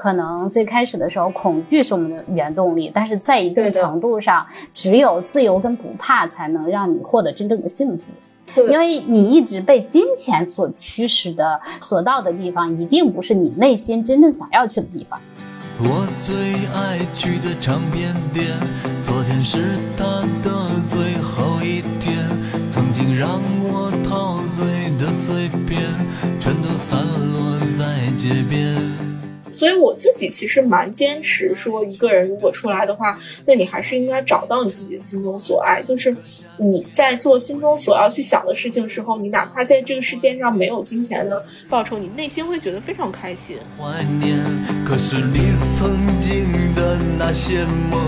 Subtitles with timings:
[0.00, 8.10] 可能最开始的时候，恐惧是我们的原动力，但是在一定程度上，只有自由跟不怕，才能让你获得真正的幸福。
[8.54, 15.20] 对因为你一直被金钱所驱使的、所到的地方，一定不是你内心真正想要去的地方。
[15.80, 18.46] 我最爱去的唱片店，
[19.04, 19.58] 昨天是
[19.98, 20.50] 他的
[20.88, 22.16] 最后一天。
[22.64, 24.64] 曾经让我陶醉
[24.96, 25.82] 的碎片，
[26.40, 26.98] 全都散
[27.34, 29.19] 落在街边。
[29.52, 35.82] 所以我自己其实蛮坚持说，一个人如果出来的话，那你还是应该找到你自己的心中所爱。
[35.82, 36.14] 就是
[36.58, 43.56] 你在做心中所要去想的事情时候，你哪怕在这个世界上没有金钱的报酬，你内心会觉得非常开心。
[43.78, 44.38] 怀念，
[44.86, 48.00] 可是你曾经的那些梦，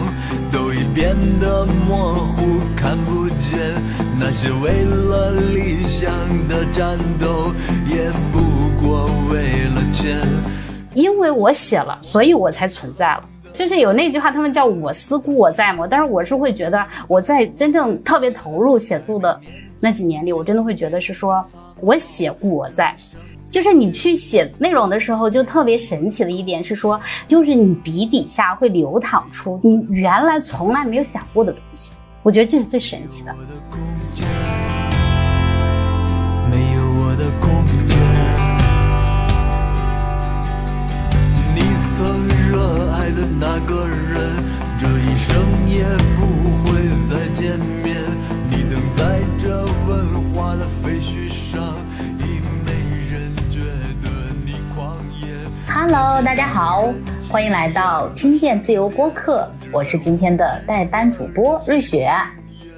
[0.52, 2.42] 都已变得模糊，
[2.76, 3.58] 看不见。
[4.18, 6.12] 那些为了理想
[6.46, 7.52] 的战斗，
[7.88, 8.40] 也不
[8.80, 10.18] 过为了钱。
[10.94, 13.24] 因为我写了，所以我才存在了。
[13.52, 15.86] 就是有那句话，他们叫我思故我在嘛。
[15.86, 19.38] 但是我是会觉得，我在真正特别投入写作的
[19.78, 21.44] 那几年里，我真的会觉得是说
[21.80, 22.96] 我写故我在。
[23.50, 31.92] 就是你去写内容的时候，就特别神奇的一点是说，就是你笔底下会流淌出你原来从来没有想过的东西。
[32.22, 33.34] 我觉得这是最神奇的。
[33.36, 33.52] 我的，
[36.50, 37.26] 没有我的
[43.44, 44.36] 那个人，
[44.78, 45.82] 这一生也
[46.14, 46.78] 不会
[47.10, 47.96] 再见面。
[48.48, 51.74] 你等在这文化的废墟上，
[52.20, 52.72] 已没
[53.10, 53.58] 人觉
[54.00, 54.08] 得
[54.46, 55.26] 你狂野。
[55.66, 56.94] Hello，大家好，
[57.28, 62.08] 欢迎来到听见自由播客，我是今天的代班主播瑞雪。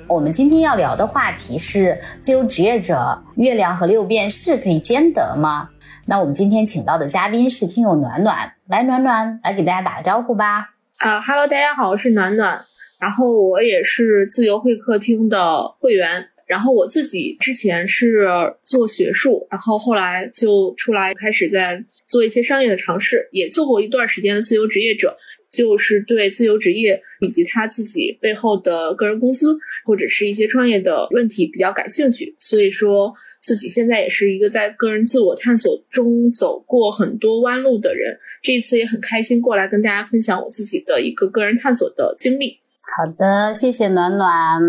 [0.09, 5.69] 我们今天要聊的话题是自由职业者，月亮和六便士可以兼得吗？
[6.07, 10.75] 那我们今天请到的嘉宾是听友暖暖，来暖暖来给大家打个招呼吧。
[10.99, 12.63] 啊哈喽，大家好，我是暖暖，
[13.01, 16.29] 然后我也是自由会客厅的会员。
[16.47, 18.29] 然后我自己之前是
[18.67, 25.17] 做学术，然后后来就出来开始在做一些商业的尝试，也做过一段时间的自由职业者，
[25.51, 29.57] 就是对自由职业以及他自己背后的个人公司
[29.87, 33.15] 或者是一些创业的问题比较感兴趣，所以说
[33.45, 38.17] 自己现在也是一个在个人自我探索中走过很多弯路的人。
[38.43, 42.59] 这一次也很开心过来跟大家分享我自己的一个个人探索的经历。
[42.81, 44.61] 好的，谢谢暖暖。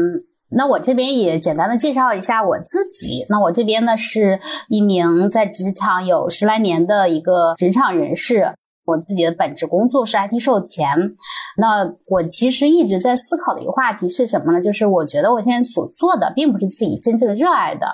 [0.50, 3.26] 那我这边也简单的介绍一下我自己。
[3.30, 8.54] 那我这边呢是一名在职场有十来年的一个职场人士。
[8.86, 10.88] 我自己的本职工作是 IT 售前。
[11.58, 14.62] 那我其实一直在思考的一个话题是什么呢？
[14.62, 17.88] 就是我觉得我现在所做的并不是自己真正热爱的，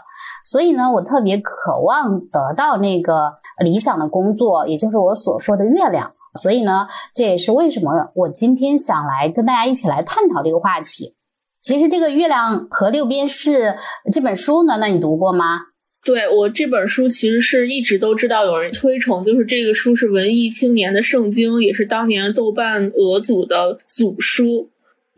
[0.46, 6.12] 所以呢，我特别渴望得到那个理想的工作，也就是我所说的月亮。
[6.42, 11.16] 所以呢，这也是为什么我今天想来跟大家一起来探讨这个话题。
[11.62, 13.78] 其实这个《月亮和六便士》
[14.12, 15.60] 这本书呢，那你读过吗？
[16.04, 24.71] 对我这本书其实是一直都知道有人推崇，就是这个书是文艺青年的圣经，也是当年豆瓣俄组的组书。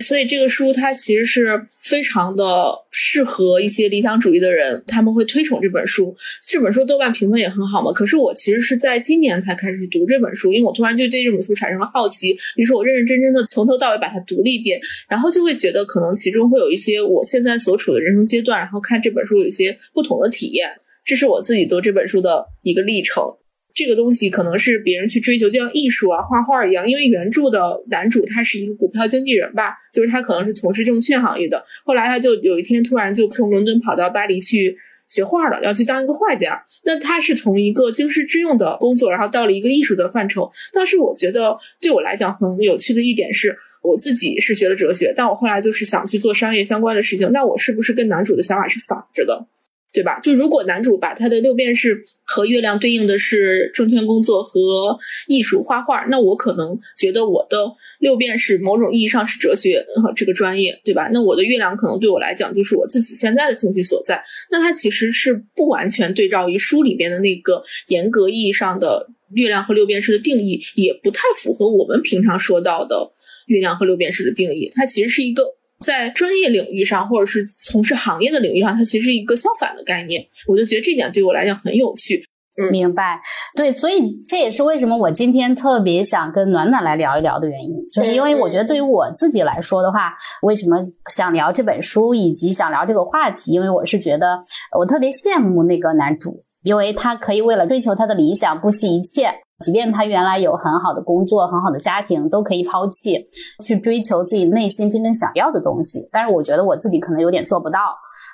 [0.03, 6.15] 所以这个书它其实是非常的适合一些理想主义的人，他们会推崇这本书。
[6.45, 7.91] 这本书豆瓣评分也很好嘛。
[7.91, 20.69] 可是我其实是在今年才开始读这本书，因为我突然就对这本书产生了好奇，于是我认认真真的从头到尾把它读了一遍，然后就会觉得可能其中会有一些我现在所处的人生阶段，然后看这本书有一些不同的体验。
[21.05, 23.23] 这是我自己读这本书的一个历程。
[23.73, 26.87] 这个东西可能是别人去追求，就像艺术啊、画画一样。
[26.87, 31.63] 因为原著的男主他是一个股票经纪人吧，就是他可能是从事证券行业的。
[31.83, 34.75] 后来他就有一天突然就从伦敦跑到巴黎去
[35.09, 36.63] 学画了，要去当一个画家。
[36.85, 40.51] 那他是从一个经世致用的工作，然后到了一个艺术的范畴。
[40.71, 47.31] 但是我觉得对我来讲很有趣的一点是，我自己是学的哲学，但我后来就是想去做商业相关的事情。
[47.31, 49.47] 那我是不是跟男主的想法是反着的？
[49.93, 50.19] 对吧？
[50.21, 54.97] 就如果男主把他的六便士和月亮对应的是证券工作和
[55.27, 61.09] 艺术画画，那我可能觉得我的六便士某种意义上是哲学和这个专业，对吧？
[61.13, 64.19] 那我的月亮可能对我来讲就是我自己现在的兴趣所在。
[64.49, 73.11] 那它其实是不完全对照于书里边的那个严格意义上的月亮和六便士的定义，也不太符合我们平常说到的
[73.45, 74.71] 月亮和六便士的定义。
[74.73, 75.43] 它其实是一个。
[75.83, 80.25] 在专业领域上，或者是从事行业的领域上，它其实是一个相反的概念。
[80.47, 82.23] 我就觉得这点对我来讲很有趣。
[82.55, 83.19] 嗯明白，
[83.55, 90.13] 对，所以这也是为什么我今天特别想跟暖暖来聊一聊的原因，就是因为我觉得对于我自己来说的话，
[90.43, 90.77] 为什么
[91.09, 94.43] 想聊这本书以及想聊这个话题，因为我是觉得
[94.77, 99.33] 我特别羡慕那个男主，因为他可以为了追求他的理想不惜一切。
[99.59, 103.29] 即便他原来有很好的工作、很好的家庭，都可以抛弃，
[103.63, 106.09] 去追求自己内心真正想要的东西。
[106.11, 107.79] 但是我觉得我自己可能有点做不到。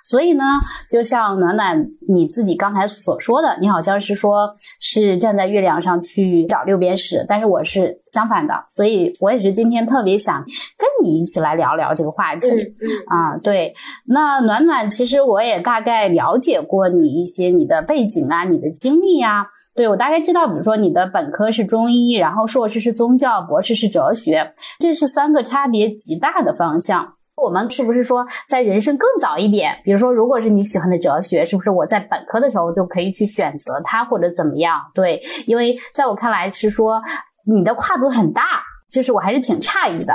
[0.04, 0.44] 所以呢，
[0.90, 10.44] 就像暖暖你自己刚才所说的，你好像是说是站在月亮上去找六便士，但是我是相反的，所以我也是今天特别想
[10.78, 12.48] 跟你一起来聊聊这个话题。
[13.08, 13.74] 啊，对，
[14.08, 19.48] 那暖暖其实我也大概了解过你一些你的背景啊，你的经历呀。
[19.80, 27.14] 对我大概知道，比如说你的本科是中医，然后硕士是宗教，博士是哲学，这是三个差别极大的方向。
[27.38, 29.80] 我们是不是说在人生更早一点？
[29.86, 34.78] 比如说，如果是你喜欢的哲学，是不是我在本科的时候就可以去选择它，或者怎么样？
[34.94, 37.02] 对，因为在我看来是说
[37.48, 38.62] 你的跨度很大，
[38.92, 40.14] 就是我还是挺诧异的。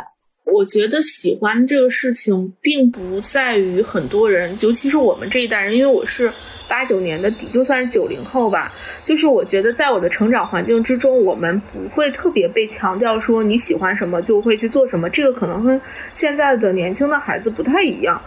[0.52, 6.31] 我觉得喜欢这个事情，并不在于很多人，尤其是我们这一代人，因为我是
[6.69, 8.72] 八九年的底，就算是九零后吧。
[9.06, 15.08] 就是我觉得，在我的成长环境之中，我们不会特别被强调说你喜欢什么就会去做什么。
[15.11, 15.81] 这个可能跟
[16.14, 18.20] 现在的年轻的孩子不太一样。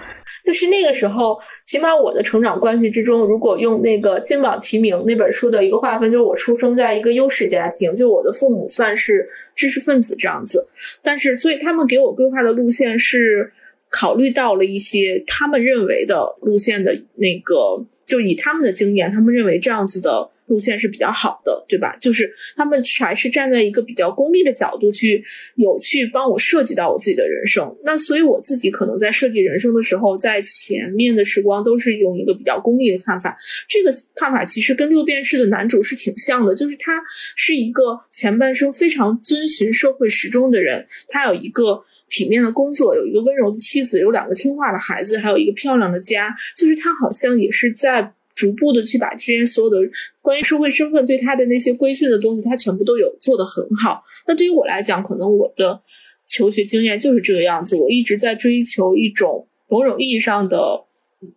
[0.44, 10.66] 就是那个时候，起码我的成长关系之中，如果用那个《金榜题名》那本书的一个划分，就是我出生在一个优势家庭，就我的父母算是知识分子这样子。
[11.04, 13.52] 但是，所以他们给我规划的路线是
[13.90, 20.32] 考虑到了一些他们认为的路线的那个，就以他们的经验，他们认为这样子的。
[20.48, 21.94] 路线是比较好的，对吧？
[22.00, 25.22] 就是他们还是站在一个比较功利的角度去
[25.56, 27.70] 有去帮我设计到我自己的人生。
[27.84, 33.36] 那所以我自己可能在设计人生的时候，在前面的时光都是用一个比较功利的看法。
[33.68, 37.04] 这个看法其实跟六便士的男主是挺像的，就是他
[37.36, 46.36] 是一个前半生非常遵循社会时钟的人，他有一个体面的工作，有一个温柔的妻子，有两个听话的孩子，还有一个漂亮的家。
[46.56, 48.14] 就是他好像也是在。
[48.38, 49.78] 逐步的去把这些所有的
[50.22, 54.04] 关于社会身份对他的那些规训的东西，他全部都有做得很好。
[54.28, 55.82] 那对于我来讲，可能我的
[56.28, 57.76] 求学经验就是这个样子。
[57.76, 60.86] 我一直在追求一种某种意义上的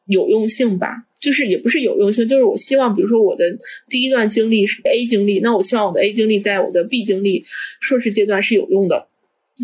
[0.08, 3.46] 有用性吧，就是也不是有用性，就是我希望，比如说我的
[3.88, 7.42] 第一段经历是 A 经历，那我希望我的 A 经历在我的 B 经历
[7.80, 9.08] 硕士阶段是有用的。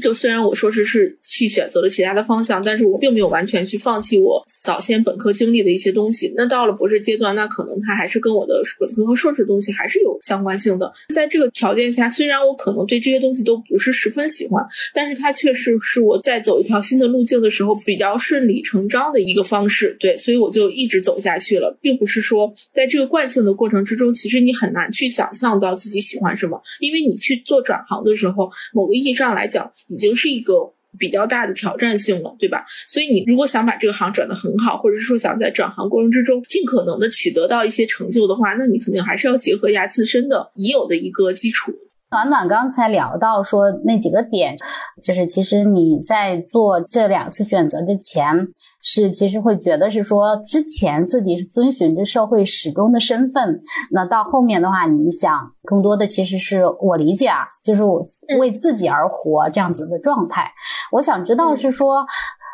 [0.00, 6.32] 就虽然我说是是去选择了其他的方向，但是我并没有完全去放弃我早先本科经历的一些东西。
[6.36, 10.92] 那到了博士阶段，那可能它还是跟我的本科和硕士东西还是有相关性的。
[11.14, 14.62] 在这个条件下，虽然我可能对这些东西都不是十分喜欢，
[14.92, 19.96] 但是它确实是我在走一条新的路径的时候比较顺理成章的一个方式。
[19.98, 29.72] 对，所以我就一直走下去了，并不是说在这个惯性的过程之中，其实你很难去想象到自己喜欢什么，因为你去做转行的时候，某个意义上来讲。
[29.88, 30.54] 已经是一个
[30.98, 32.64] 比较大的挑战性了，对吧？
[32.86, 41.72] 所以你如果想把这个行转的很好，或者是说想在转行过程之中尽可能的取得到一些成就的话，那你肯定还是要结合一下自身的已有的一个基础。
[42.08, 44.56] 暖暖刚才聊到说那几个点，
[45.02, 48.48] 就是其实你在做这两次选择之前，
[48.80, 53.60] 是其实会觉得是说之前自己是遵循着社会始终的身份，
[53.90, 60.52] 那到后面的话，你想更多的其实是我理解啊，就是我为自己而活这样子的状态。
[60.92, 62.06] 我想知道是说，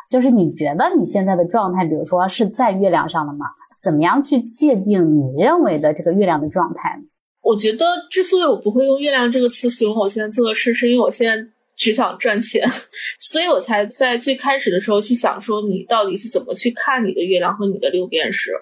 [0.09, 3.45] 就是你觉得你现在的状态，比如说是在月亮上了吗？
[3.83, 6.99] 怎么样去界定你认为的这个月亮的状态？
[7.43, 11.45] 我觉得，之所以我不会用“月亮”这个词形容我现在做的事，是因为我现在
[11.75, 12.65] 只想赚钱，
[13.19, 18.53] 所以我才在最开始的时候去想说，你到底是怎么去看你的月亮和你的六便士？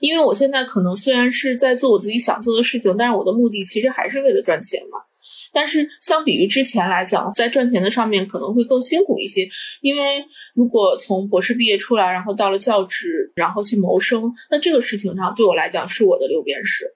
[0.00, 4.98] 因为我现在可能虽然是在做我自己想做的事情，但是我的目的其实还是为了赚钱嘛。
[5.52, 9.46] 但是相比于之前来讲，在赚钱的上面可能会更辛苦一些，
[9.82, 16.86] 因为如果从博士毕业出来，然后到了教职，然后去谋生，那这个事情上对我来讲是我的六便士。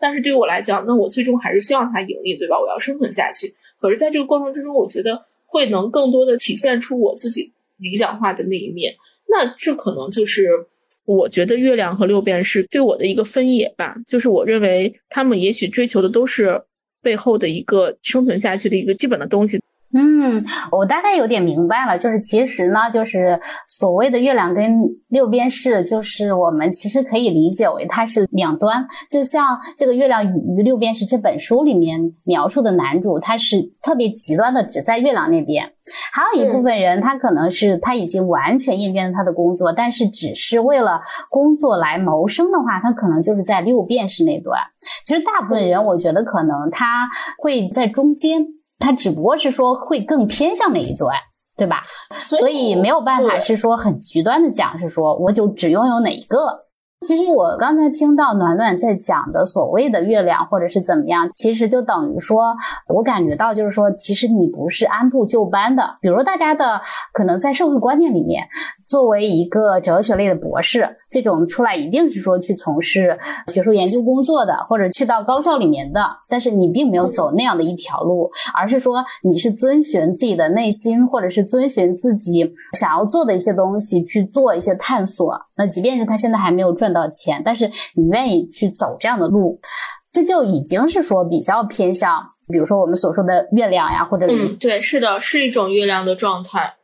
[0.00, 2.58] 但是对于我来讲，那我最终还是希望它盈利，对吧？
[2.58, 3.54] 我要生存下去。
[3.78, 8.94] 可是，在这个过程之中，我觉得会能更多的体现出我自己理想化的那一面。
[9.28, 10.48] 那这可能就是
[11.04, 13.94] 我觉得月亮和六便士对我的一个分野吧。
[14.06, 16.60] 就是我认为他们也许追求的都是
[17.02, 19.60] 背后的一个生存下去的一个基本的东西。
[19.92, 28.86] 嗯，我大概有点明白了，就是其实呢，就是所谓的月亮跟六便士，就是我们其实可以理解为它是两端。
[29.10, 35.66] 就像这个《月亮与六便士》这本书里面描述的男主，他是特别极端的，只在月亮那边；
[36.12, 44.56] 还有一部分人，他可能是他已经完全厌倦了他的工作，但是只是为了工作来谋生的话，他可能就是在六便士那端。
[45.04, 48.46] 其实大部分人，我觉得可能他会在中间。
[48.80, 51.14] 他只不过是说会更偏向哪一端，
[51.56, 51.80] 对吧？
[52.18, 56.38] 所以没有办法是说很极端的讲，是说我就只拥有哪一个。
[57.06, 62.54] 其实我刚才听到暖暖在讲的所谓的月亮或者是怎么样，其实就等于说，
[62.88, 65.96] 我感觉到就是说，其实你不是按部就班的。
[66.02, 66.82] 比如大家的
[67.14, 68.48] 可能在社会观念里面，
[68.86, 76.00] 作为一个哲学类的博士，这种出来一定是说去从事学术研究工作的，或者去到高校里面的。
[76.28, 85.36] 但是你并没有走那样的一条路，而是说你是遵循自己的内心，或者是遵循自己想要做的一些东西去做一些探索。
[85.56, 89.60] 那即便是他现在还没有赚到钱，但是你愿意去走这样的路，
[90.12, 96.74] 这就已经是说比较偏向，比如说我们所说的月亮呀，或者嗯，对，是的，是一种月亮的状态，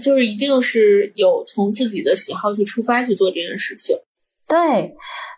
[0.00, 3.96] 就是一定是有从自己的喜好去出发去做这件事情。
[4.50, 4.96] 对，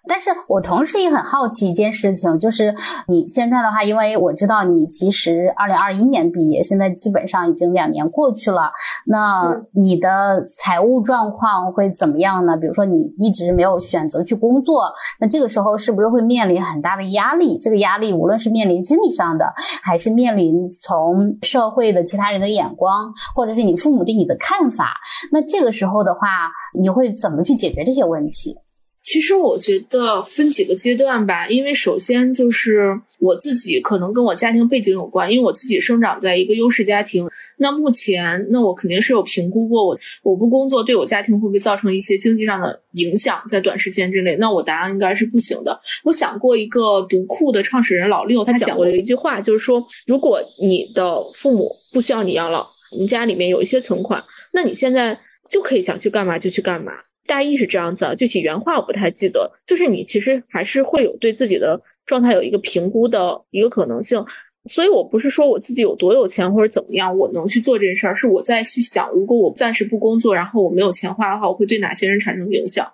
[0.09, 2.75] 但是我同时也很好奇一件事情，就是
[3.07, 8.73] 你现在的话，因为我知道你其实二零二一年毕业，现在基本上已经两年过去了，
[9.05, 12.57] 那你的财务状况会怎么样呢？
[12.57, 14.91] 比如说你一直没有选择去工作，
[15.21, 17.59] 那这个时候是不是会面临很大的压力？
[17.59, 19.53] 这个压力无论是面临经济上的，
[19.83, 24.95] 还是面临从社会的其他人的眼光，或者是你父母对你的看法，
[25.31, 28.57] 那这个时候的话，你会怎么去解决这些问题？
[29.03, 37.27] 其实我觉得分几个阶段吧，因为首先就是我自己可能跟我家庭背景有关，因为我自己生长在一个优势家庭。
[37.59, 44.37] 那目前，那我肯定是有评估过，我我不工作对我家庭会不会造成一些经济上的影响，在短时间之内。
[44.37, 45.79] 那我答案应该是不行的。
[46.05, 52.65] 我想过一个读库的创始人老六，他讲过的一句话，就是说，如果你的父母不需要你养老，
[52.99, 55.19] 你家里面有一些存款，那你现在
[55.49, 56.93] 就可以想去干嘛就去干嘛。
[57.27, 59.51] 大意是这样子啊，具体原话我不太记得。
[59.67, 64.25] 就是你其实还是会有对自己的状态有一个评估的一个可能性，
[64.69, 72.91] 所以我不是说我自己有多有钱或者怎么样，我能去做这件事儿，是我在去想，如果我暂时不工作，然后我没有钱花的话，我会对哪些人产生影响？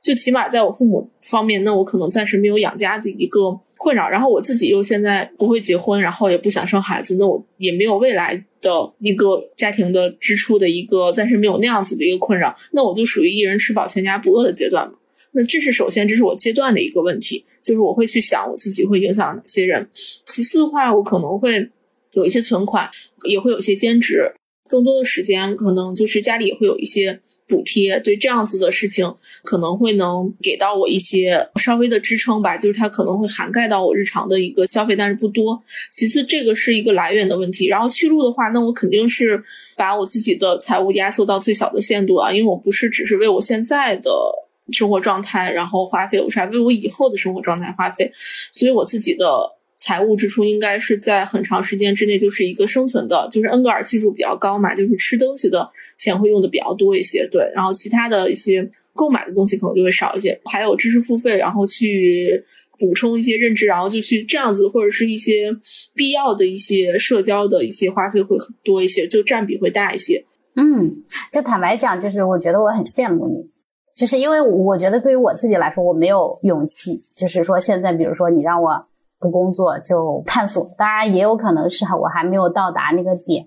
[0.00, 8.44] 就起码在我父母方面，那我可能暂时没有养家的一个困扰，然后我自己又现在不会结婚，然后也不想生孩子，那我也没有未来。
[8.60, 14.94] 的一个家庭的支出的一个暂时没有那样子的一个困扰，那我就属于一人吃饱全家不饿的阶段嘛。
[15.30, 19.88] 那这是首先，这是我阶段的一个问题，就是我会去想我自己会影响哪些人。
[20.26, 21.70] 其次的话，我可能会
[22.14, 22.90] 有一些存款，
[23.28, 24.28] 也会有一些兼职。
[24.68, 32.56] 更多的时间，可能就是家里也会有一些补贴，对这样子的事情，可能会能给到我一些稍微的支撑吧。
[32.56, 35.60] 就是它可能会涵盖到我日常的一个消费，但是不多。
[35.90, 37.66] 其次，这个是一个来源的问题。
[37.66, 39.42] 然后去路的话，那我肯定是
[39.76, 44.10] 把我自己的财务压缩到最小的限度啊，因为我不是只是为我现在的
[44.72, 48.12] 生活状态然后花费，我是还为我以后的生活状态花费，
[48.52, 49.57] 所以我自己的。
[49.78, 62.42] 财务支出应该是在很长时间之内就是一个生存的，就是恩格尔系数比较高嘛，就是吃东西的钱会用的比较多一些，对，然后其他的一些购买的东西可能就会少一些，还有知识付费，然后去
[62.76, 65.44] 补充一些认知，然后就去这样子，或者是一些
[65.94, 70.24] 必要的一些社交的一些花费会多一些，就占比会大一些。
[70.56, 73.48] 嗯，就坦白讲，就是我觉得我很羡慕你，
[73.94, 78.87] 就是因为我觉得对于我自己来说，我没有勇气，就是说现在，比如说你让我。
[79.20, 83.44] 不工作就探索，当然也有可能是我还没有到达那个点，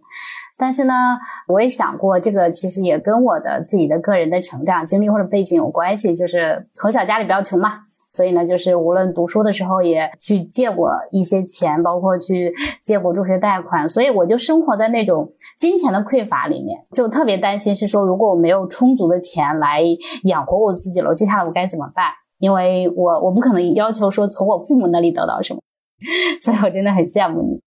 [0.57, 7.79] 但是呢，我也想过，这个其实也跟我的自己的个人的成长经历或者背景有关系，就是从小家里比较穷嘛，
[8.11, 19.81] 所以呢，就是无论读书的时候也去借过一些钱，包括去借过助学贷款，所以我就生活在那种金钱的匮乏里面，就特别担心是说，如果我没有充足的钱来
[20.25, 22.05] 养活我自己了，接下来我该怎么办？
[22.41, 25.61] 因为我我不可能要求说从我父母那里得到什么，
[26.41, 27.61] 所以我真的很羡慕你。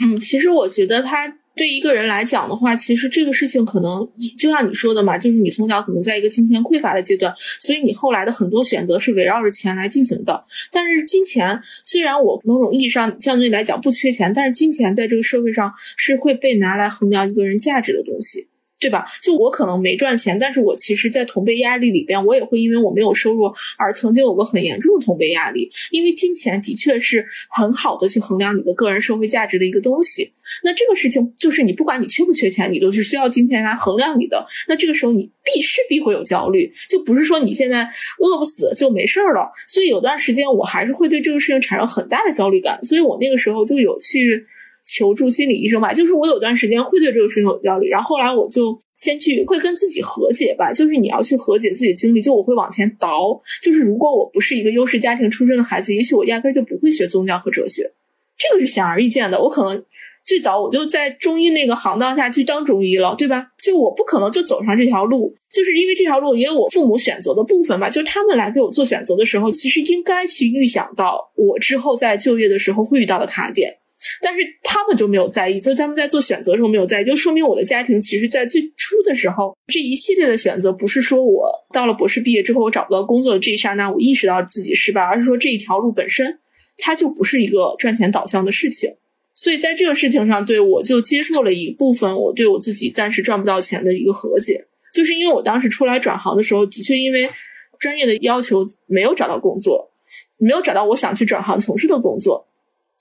[0.00, 4.08] 嗯，其实我觉得他对一个人来讲的话，其实这个事情可能
[4.38, 10.40] 就像你说的嘛，就是你从小可能在一个金钱匮乏的阶段，所以你后来的很多选择是围绕着钱来进行的。
[10.70, 18.46] 但是金钱虽然我某种意义上相对来讲不缺钱，但是金钱在这个社会上是会被拿来衡量一个人价值的东西。
[18.80, 19.04] 对吧？
[19.22, 25.70] 就我可能没赚钱，但是我其实，在同辈压力里边，我也会因为我没有收入而曾经有过很严重的同辈压力。
[25.90, 30.32] 因为金钱的确是很好的去衡量你的个人社会价值的一个东西。
[30.64, 34.46] 那这个事情就是你不管你缺不缺钱，你都是需要金钱来衡量你的。
[34.68, 37.82] 那这个时候你必势必会有焦虑，就不是说你现在
[38.20, 39.50] 饿不死就没事儿了。
[39.66, 42.78] 所以有段时间我还是会对这个事情产生很大的焦虑感。
[42.84, 44.46] 所以我那个时候就有去。
[44.90, 57.92] 求助心理医生吧，就是我有段时间会对这个事情有焦虑，然后后来我就先去会跟自己和解吧，就是你要去和解自己的经历，就我会往前倒，就是如果我不是一个优势家庭出身的孩子，也许我压根就不会学宗教和哲学，
[58.38, 59.84] 这个是显而易见的，我可能
[60.24, 63.46] 最早我就在中医那个行当下去当中医了，对吧？
[63.60, 67.90] 就我不可能就走上这条路，就是因为这条路也有我父母选择的部分吧。
[67.90, 73.76] 就他们来给我做选择的时候，其实应该去预想到我之后在就业的时候会遇到的卡点，
[74.22, 86.38] 但是他们就没有在意，就他们在做选择的时候没有在意，就说明我的家庭其实在最初的时候这一系列的选择，不是说我到了博士毕业之后我找不到工作的这一刹那我意识到自己失败，而是说这一条路本身
[86.78, 88.90] 它就不是一个赚钱导向的事情。
[89.34, 97.30] 所以在这个事情上，对我就接受了一部分我对我自己暂时赚不到钱的一个和解，就是因为我当时出来转行的时候，的确因为
[97.78, 99.92] 专业的要求没有找到工作，
[100.38, 102.47] 没有找到我想去转行从事的工作。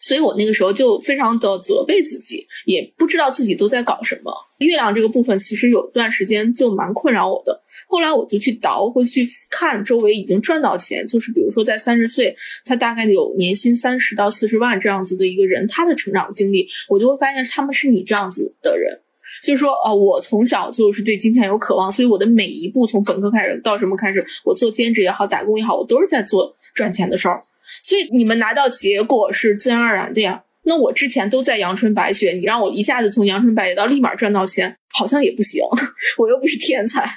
[0.07, 4.31] 所以我那个时候就非常的责备自己，也不知道自己都在搞什么。
[4.59, 7.61] 月亮这个部分其实有段时间就蛮困扰我的。
[7.89, 12.33] 后来我就去倒，会去看周围已经赚到钱，就是比如说在三十岁，
[12.63, 18.97] 他大概有年薪三十到四十万这样子的一个人，他的成长经历，我就会发现他们是你这样子的人，
[19.43, 27.43] 就是说，呃，我从小就是对金钱有渴望，所以我的每一步从本科开始到什么开始，我做兼职也好，打工也好，我都是在做赚钱的事儿。
[27.81, 30.43] 所以你们拿到结果是自然而然的呀。
[30.63, 35.61] 那我之前都在阳春白雪，你让我一下子从阳春白雪到立马赚到钱，好像也不行。
[36.17, 37.07] 我又不是天才，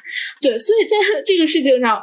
[0.41, 0.57] 对。
[0.57, 2.01] 所以在 这个事情上。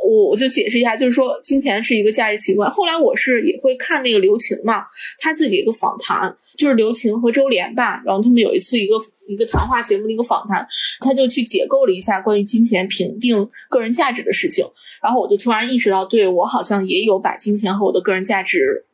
[0.00, 2.70] 我我就解释一下，就是说金钱是一个价值奇观。
[2.70, 4.84] 后来我是也会看那个刘擎嘛，
[5.18, 8.94] 他自己一个访谈，就是刘擎和周连吧，然后他们有一次一个
[9.28, 10.66] 一个谈话节目的一个访谈，
[11.00, 14.64] 他就去解构了一下关于金钱评定个人价值的事情。
[15.02, 18.84] 然后我就突然意识到，对我好像也有把金钱和我的个人价值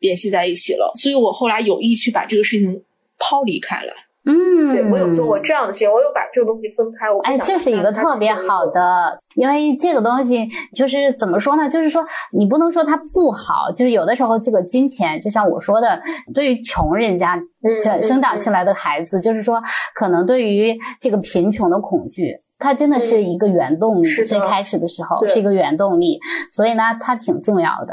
[0.00, 2.82] 联系在一起了，所以我后来有意去把这个事情
[3.18, 3.92] 抛离开了。
[4.26, 7.12] 嗯，对我有做过这样的事情，我有把这个东西分开。
[7.12, 11.68] 我哎，这是一个特别好的，因为这个东西就是怎么说呢？
[11.68, 12.02] 就是说
[12.32, 16.00] 你不能说它不好，就是有的时候这个金钱，就像我说的，
[16.32, 17.38] 对于穷人家
[17.82, 19.62] 这生长起来的孩子，就是说
[19.94, 24.04] 可能对于这个贫穷的恐惧，它真的是一个原动力。
[24.04, 26.18] 最开始的时候是一个原动力，
[26.50, 27.92] 所以呢，它挺重要的。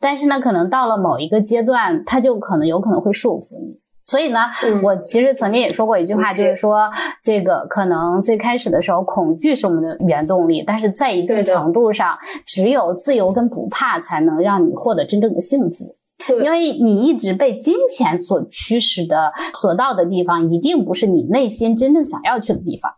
[0.00, 3.78] 但是呢，可能到了某一个阶段，它就可能有可能会束缚你。
[4.06, 4.38] 所以呢，
[4.84, 6.88] 我其实曾经也说过一句话，就是说，
[7.24, 12.16] 这个可能最开始的时候，恐惧是我们的原动力，但是在一定程度上，
[12.46, 15.96] 只有自由跟不怕，才能让你获得真正的幸福。
[16.42, 22.92] 因为你一直被金钱所驱使的，所到的地方，一定不是你内心真正想要去的地方。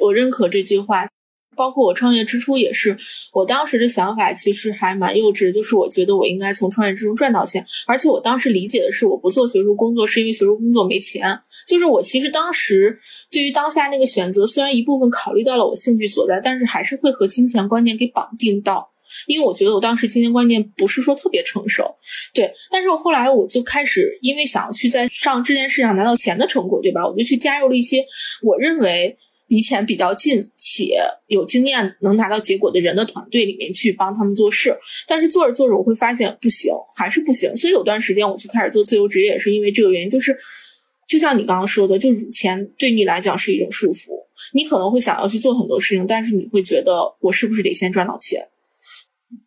[0.00, 1.06] 我认可这句话。
[1.56, 2.96] 包括我创业之初也是，
[3.32, 11.38] 我当时的想法其实还蛮幼稚，就是我觉得我应该从创业之中赚到钱，而且我当时理解的是，我不做学术工作是因为学术工作没钱。
[11.66, 12.98] 就是我其实当时
[13.30, 18.90] 对于当下那个选择，虽然一部分考虑到了我兴趣所在，但是还是会和金钱观念给绑定到，
[19.26, 21.84] 因为我觉得我当时金钱观念不是说特别成熟。
[22.34, 27.06] 对，但是我后来我就开始因为想要去在上这件事上拿到钱的成果，对吧？
[27.06, 28.04] 我就去加入了一些
[28.42, 29.16] 我认为。
[29.54, 37.54] 离钱比较近且有经验能拿到结果的人的团队里面去帮他们做事，但是做着做着我会发现不行，还是不行。
[37.56, 40.10] 所以有段时间我去开始做自由职业，也是因为这个原因。
[40.10, 40.36] 就是
[41.06, 44.08] 就像你刚刚说的，就钱对你来讲是一种束缚，
[44.54, 48.44] 你可能会想要去做很多事情，但是你会觉得我是不是得先赚到钱？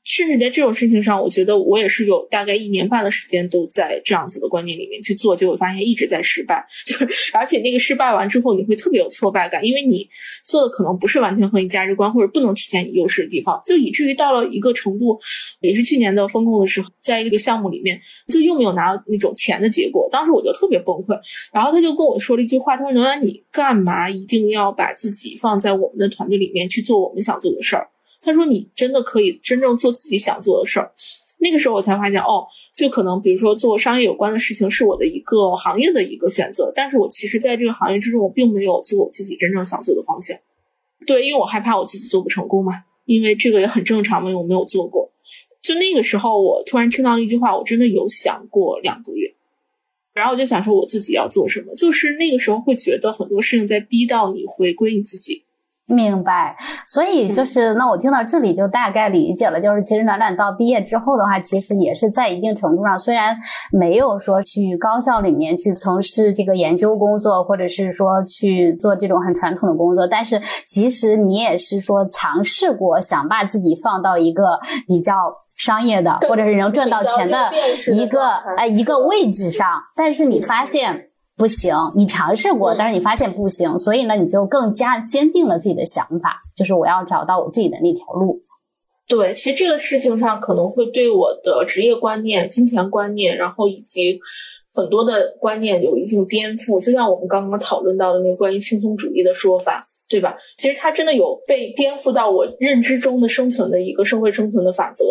[0.03, 6.65] 甚至在这种事情上，我觉得我也是有大概一年半的时间都在这样子的观念里面去做，结果发现一直在失败。
[6.85, 10.07] 就是而且那个失败完之后，你会特别有挫败感，因为你
[10.45, 15.17] 做的可能不是完全和你价值观或者不能体现你优势的地方，就以至于到了一个程度，
[15.59, 21.17] 也是去年的风控的时候，在一个项目里面就又没有拿到那种钱的结果，当时我就特别崩溃。
[21.51, 27.89] 然后他就跟我说了一句话，他说：“刘安，你干嘛一定要把自己放在我们的团队里面去做我们想做的事儿？”
[28.21, 30.91] 他说：“你真的可以真正做自己想做的事儿。”
[31.39, 40.35] 那个时候我才发现，哦，就可能比如说做商业有关的事情是我的一个行业的一个选择，但是我其实在这个行业之中，我并没有做我自己真正想做的方向。
[41.05, 42.73] 对，因为我害怕我自己做不成功嘛，
[43.05, 45.11] 因为这个也很正常嘛，因为我没有做过。
[45.61, 49.35] 就那个时候，我突然听到一句话，我真的有想过两个月，
[50.13, 55.43] 然后我就想说我自己要做什么，就是那个时候会觉得很多事情在逼到你回归你自己。
[55.87, 56.53] 明白，
[56.85, 63.37] 所以就是那我听到这里就大概理解了，就是其实暖暖到毕业之后的话，其实也是在一定程度上，虽然
[63.71, 75.13] 没有说去高校里面去从事这个研究工作，或者是说去做这种很传统的工作，但是其实你也是说尝试过想把自己放到一个比较
[75.55, 77.49] 商业的，或者是能赚到钱的
[77.93, 81.06] 一个呃一个位置上，但是你发现。
[81.37, 88.41] 不行，你尝试过，但是你发现不行，所以呢，你就更加坚定了自己的想法，就是我要找到我自己的那条路。
[89.07, 94.19] 对，其实这个事情上可能会对我的职业观念、金钱观念，然后以及
[94.73, 100.35] 很多的观念有一定颠覆，就像我们刚刚讨论到的那个关于轻松主义的说法，对吧？
[100.57, 105.05] 其实它真的有被颠覆到我认知中的生存的一个社会生存的法则，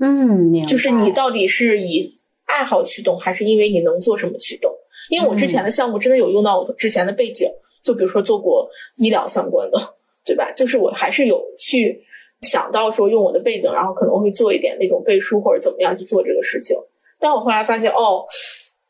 [0.00, 4.70] 嗯，就是你到底是以爱好驱动，还是因为你能做什么驱动？
[5.08, 7.48] 因为我之前的项目真的有用到我之前的背景，
[7.82, 9.78] 就比如说做过医疗相关的，
[10.24, 10.52] 对吧？
[10.52, 12.02] 就是我还是有去
[12.42, 16.76] 想到说用我的背景，然后可能会做一点那种背书或者怎么样去做这个事情。
[17.18, 18.24] 但我后来发现，哦，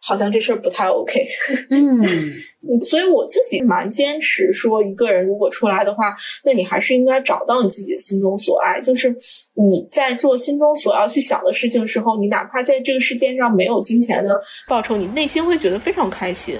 [0.00, 1.26] 好像这事儿不太 OK。
[1.70, 8.80] 嗯嗯所以我自己蛮坚持说，一个人如果出来的话，那你还是应该找到你自己的心中所爱。
[8.80, 9.14] 就是
[9.54, 16.58] 你在做心中所要去想的事情的时候，你哪怕在这个世界上没有金钱的报酬，你内心会觉得非常开心。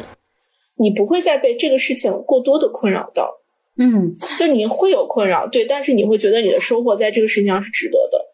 [0.81, 3.29] 你不会再被这个事情过多的困扰到，
[3.79, 8.28] 嗯，就你会有困扰，对，但是你会觉得你的收获在这个事情上是值得的。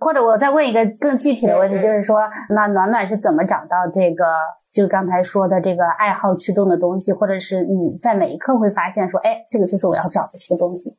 [0.00, 4.24] 或者我再问一个更具体的问题，就是说，那暖暖是怎么找到这个？
[4.72, 10.94] 就刚才说的这个爱好驱动的东西，或者是你在哪一刻会发现说，哎，这个就是我要找的这个东西。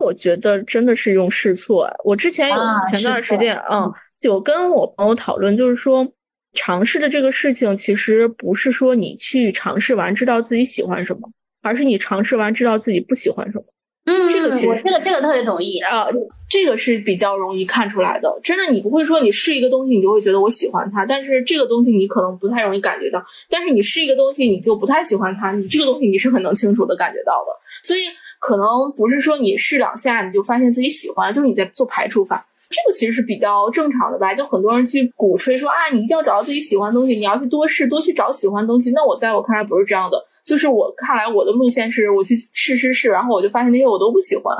[0.00, 1.90] 我觉得真的是用试错。
[2.04, 6.06] 我之前有啊前段时间，嗯，就跟我朋友讨论，就是说
[6.52, 11.26] 尝试的这个事情，其实不是说你去尝试完知道自己喜欢什么，
[11.62, 13.64] 而是你尝试完知道自己不喜欢什么。
[14.06, 15.78] 嗯这个我这个这个特别同意。
[15.80, 16.06] 啊，
[16.48, 18.40] 这个是比较容易看出来的。
[18.42, 23.22] 真的，你不会说你试一个东西，你就会觉得我喜欢它，但是这个东西你可能不太容易感觉到。
[23.50, 27.50] 但是你试一个东西，你就不太喜欢它，你这个东西你是很能清楚的感觉到的。
[27.82, 28.00] 所以
[28.38, 28.66] 可能
[28.96, 32.46] 不是说你试两下你就发现自己喜欢，就是你在做排除法。
[32.70, 34.34] 这个其实是比较正常的吧？
[34.34, 38.92] 就很多人去鼓吹说啊，你一定要找到自己喜欢的东西，你要去多试，多去找喜欢的东西。
[38.92, 44.56] 那我在我看来不是这样的，就是我看来我的路线是我去试试试，然后我就发现那些我都不喜欢。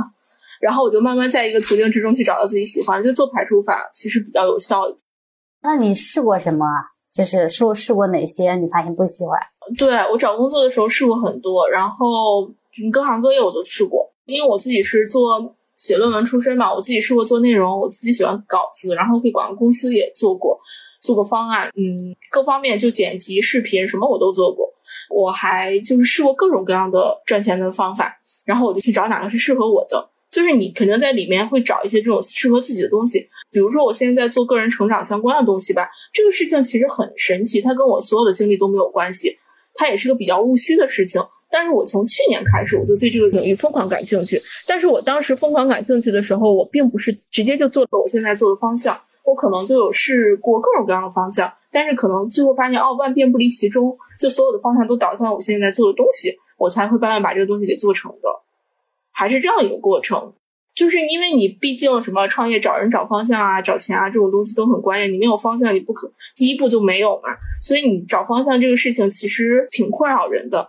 [0.60, 4.82] 然后我就慢慢在一个途径之中去找到自己喜欢，就做排除法，其实比较有效。
[5.62, 6.96] 那你试过什么啊？
[7.12, 8.54] 就是说试过哪些？
[8.56, 9.38] 你发现不喜欢？
[9.76, 12.46] 对我找工作的时候试过很多，然后
[12.82, 20.58] 嗯各行各业我都试过，因为我自己是做写论文出身嘛，我自己试过做内容，我自己喜欢稿子，然后给广告公司也做过，
[21.00, 24.72] 做过方案，嗯，各方面就剪辑、视频什么我都做过。
[25.10, 28.12] 我还就是试过各种各样的赚钱的方法，
[28.44, 30.10] 然后我就去找哪个是适合我的。
[30.28, 39.34] 就是你肯定在里面会找一些这种适合自己的东西，比如说我现在在做个人成长相关的东西吧，这个事情其实很神奇，它跟我所有的经历都没有关系，
[39.74, 41.22] 它也是个比较务虚的事情。
[41.56, 44.38] 但是我从去年开始，我就对这个领域疯狂感兴趣。
[44.68, 58.28] 但是我当时疯狂感兴趣的时候，我并不是直接就做了我现在做的方向，我可能就有试过各种各样的方向，但是可能最后发现哦，万变不离其宗，就所有的方向都导向我现在做的东西，我才会慢慢把这个东西给做成的，
[59.12, 60.34] 还是这样一个过程。
[60.74, 67.30] 就是因为你毕竟什么创业找人找方向啊、找钱啊这种东西都很关键，你没有方向，你不可第一步就没有嘛。
[67.62, 70.68] 所以你找方向这个事情其实挺困扰人的。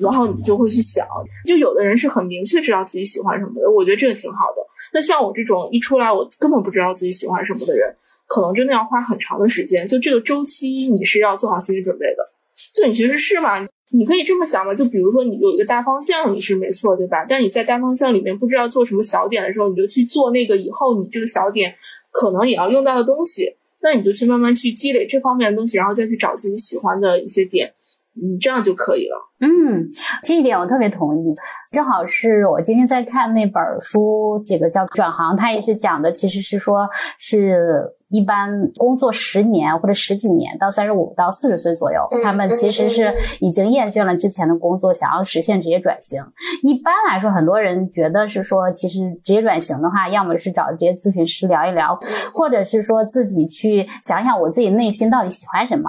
[0.00, 1.06] 然后你就会去想，
[1.46, 4.62] 就有的人是很明确知道自己喜欢什么的，我觉得这个挺好的。
[4.92, 7.94] 那像我这种一出来我根本不知道自己喜欢什么的人，
[8.26, 9.86] 可能真的要花很长的时间。
[9.86, 12.28] 就这个周期，你是要做好心理准备的。
[12.74, 17.24] 就你其实是嘛，你可以这么想嘛，就比如说你有一个大方向，你是没错，对吧？
[17.28, 21.74] 但你在大方向里面不知道做什么小点的时候，你就去做那个以后你这个小点
[22.10, 27.72] 可能也要用到的东西，那你就去慢慢去积累这方面的东西，然后再去找自己喜欢的一些点，
[28.20, 29.28] 嗯，这样就可以了。
[29.40, 29.86] 嗯，
[30.24, 31.32] 这一点我特别同意。
[31.70, 46.20] 正好是我今天在看那本书，这个叫《转行》，它也是讲的，其实是说，是一般工作十年或者十几年到三十五到四十岁左右，嗯他们其实是已经厌倦了之前的工作，想要实现职业转型。
[46.64, 51.96] 一般来说，很多人觉得是说，其实职业转型的话，要么是找职业咨询师聊一聊，
[52.34, 55.88] 或者是说自己去想想我自己内心到底喜欢什么。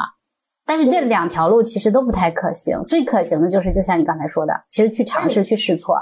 [0.69, 5.95] 但是这两条路其实都不太可行，最可行的就是就像你刚才说的，其实去尝试去试错，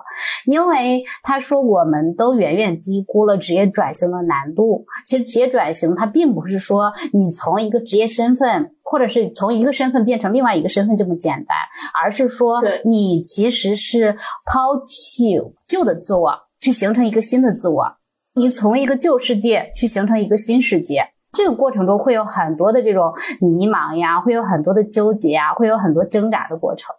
[0.45, 4.85] 因为他说我们都远远低估了职业转型的难度。
[5.05, 11.55] 其实职业转型它并不是说你从一个职业身份，或者是从一个身份变成另外一个身份这么简单，
[12.03, 17.95] 而是说你其实是抛弃旧的自我，去形成一个新的自我，
[18.35, 21.05] 你从一个旧世界去形成一个新世界。
[21.33, 26.95] 这个过程中会有很多的这种迷茫呀，会有很多的纠结呀，会有很多挣扎的过程。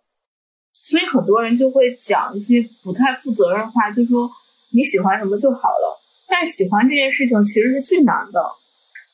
[0.73, 4.29] 所以很多人就会讲一些不太负责任的话，就说
[4.73, 5.99] 你喜欢什么就好了。
[6.29, 8.41] 但喜欢这件事情其实是最难的，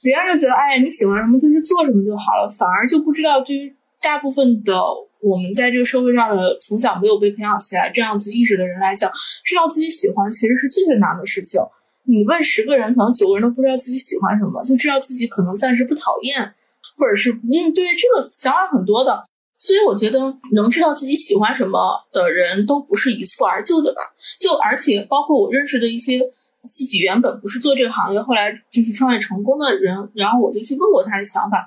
[0.03, 4.83] 别人就觉得哎，你喜欢什么就去做什么就好了，反而就不知道对于大部分的
[5.23, 9.11] 我们在这个社会上的从小没有被培养起来这样子意识的人来讲，
[9.45, 11.61] 知道自己喜欢其实是最最难的事情。
[12.07, 16.53] 你问十个人，可能九个人都不知道自己喜欢什么，就知道自己可能暂时不讨厌。
[16.97, 19.21] 或者是嗯，对这个想法很多的。
[19.59, 24.01] 所以我觉得能知道自己喜欢什么的人都不是一蹴而就的吧。
[24.39, 26.21] 就而且包括我认识的一些
[26.69, 31.67] 自己原本不是做这个行业，后来就是创业成功的人，然后我就去问过他的想法，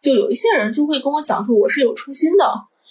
[0.00, 2.44] 就有一些人就会跟我讲说我是有初心的。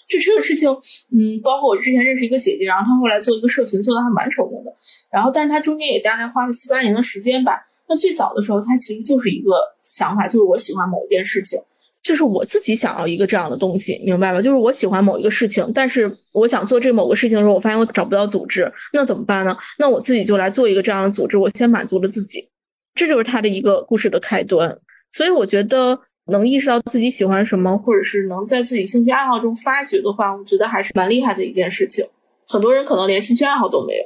[0.08, 0.70] 就这个事情，
[1.12, 4.72] 嗯，包括我之前认识一个姐姐，然后她后来做一个社群，做的还蛮成功的。
[5.12, 7.60] 然后，但是她中间也大概花了七八年的时间吧。
[7.90, 9.52] 那最早的时候，她其实就是一个
[9.84, 11.60] 想法，就是我喜欢某一件事情。
[12.04, 14.42] 就是我自己想要一个这样的东西，明白吗？
[14.42, 19.58] 就是我喜欢某一个事情，但是我想做这某个事情的时候，我发现我找不到组织，那怎么办呢？
[19.78, 22.48] 那我自己就来做一个这样的组织，我先满足了自己，
[22.96, 24.78] 这就是他的一个故事的开端。
[25.12, 32.06] 所以我觉得能意识到自己喜欢什么，或者是能在自己兴趣爱好中发掘的话，我觉得还是蛮厉害的一件事情。
[32.48, 34.04] 很多人可能连兴趣爱好都没有。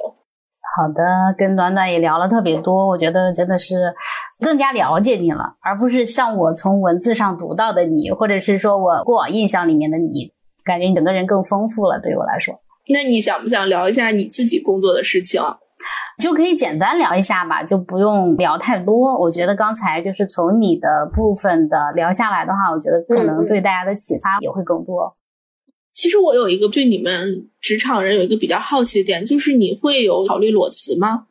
[0.74, 3.92] 好的，跟暖暖也聊了特别多，我觉得真的是
[4.40, 10.32] 更加了解你了，而不是像我从文字上读到的你，或者是说我过往印象里面的你，
[10.64, 12.00] 感觉你整个人更丰富了。
[12.00, 12.54] 对于我来说，
[12.88, 15.42] 那你想不想聊一下你自己工作的事情？
[16.18, 19.18] 就可以简单聊一下吧，就不用聊太多。
[19.18, 25.16] 我觉得刚才就是从你的部分的聊下来的话，我觉得可能对大家的启发也会更多。
[25.92, 31.26] 其实我有一个对你们职场人有一个比较好奇的点，就是你会有考虑裸辞吗？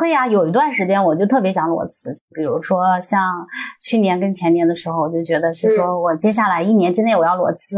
[0.00, 3.46] 会呀，有一段时间我就特别想裸辞，比如说像
[3.80, 7.76] 去年跟前年的时候，我就觉得是说我接下来一年之内我要裸辞。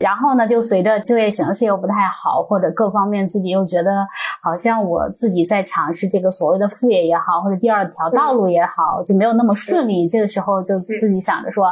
[0.00, 4.06] 然后呢，就随着就业形势又不太好，或者各方面自己又觉得
[4.42, 10.08] 好像我自己在尝试这个所谓的副业也好，或者第二条道路也好，就没有那么顺利。
[10.08, 11.66] 这个时候就自己想着说，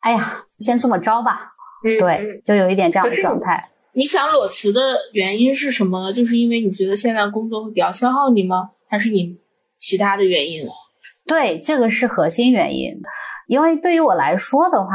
[0.00, 1.52] 哎呀，先这么着吧。
[1.82, 3.70] 对，就有一点这样的状态。
[3.94, 4.80] 你想裸辞的
[5.14, 6.12] 原因是什么？
[6.12, 8.70] 就是因为你觉得现在工作会比较消耗你吗？
[8.86, 9.38] 还是你
[9.78, 10.68] 其他的原因？
[11.30, 13.00] 对，这个是核心原因。
[13.46, 14.90] 因为对于我来说的话，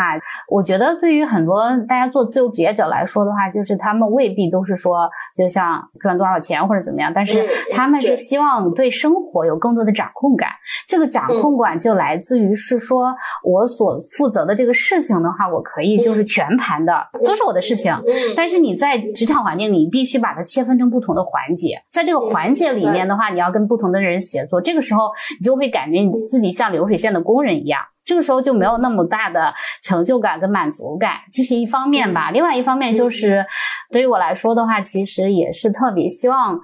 [0.49, 10.49] 我觉得对于很多大家做自由职业者来说的话，就是他们未必都是说就像赚多少钱或者怎么样，但是他们是希望对生活有更多的掌控感。
[10.87, 16.93] 这个掌控感就来自于是说我所负责的这个事情的话，我可以就是全盘的
[17.23, 17.93] 都是我的事情。
[18.35, 27.81] 但是你在职场环境里，你必须把它切分成不同的环节，在这个环节里面的话，你要跟不同的人协作，这个时候你就会感觉你自己像流水线的工人一样。
[28.05, 32.29] 这个时候就没有那么大的成就感跟满足感，这是一方面吧。
[32.31, 33.45] 另外一方面就是，
[33.91, 36.59] 对于我来说的话，其实也是特别希望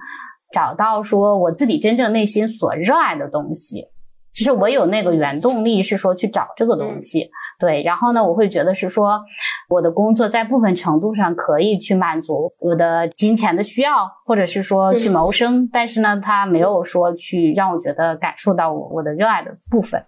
[0.52, 3.88] 找到说我自己真正内心所热爱的东西，
[4.32, 7.30] 就是我有那个原动力是说去找这个东西。
[7.58, 9.22] 对，然后呢，我会觉得是说
[9.68, 20.04] 我的工作在部分程度上可以去满足我的金钱的需要，或者是说去谋生，但是呢，它没有说去让我觉得感受到我我的热爱的部分。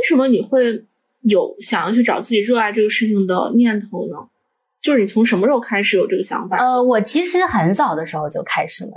[0.00, 0.84] 为什么你会
[1.20, 4.16] 有想要去找自己热爱这个事情的念头呢？
[4.80, 6.56] 就是你从什么时候开始有这个想法？
[6.56, 8.92] 呃，我其实很早的时候就开始了。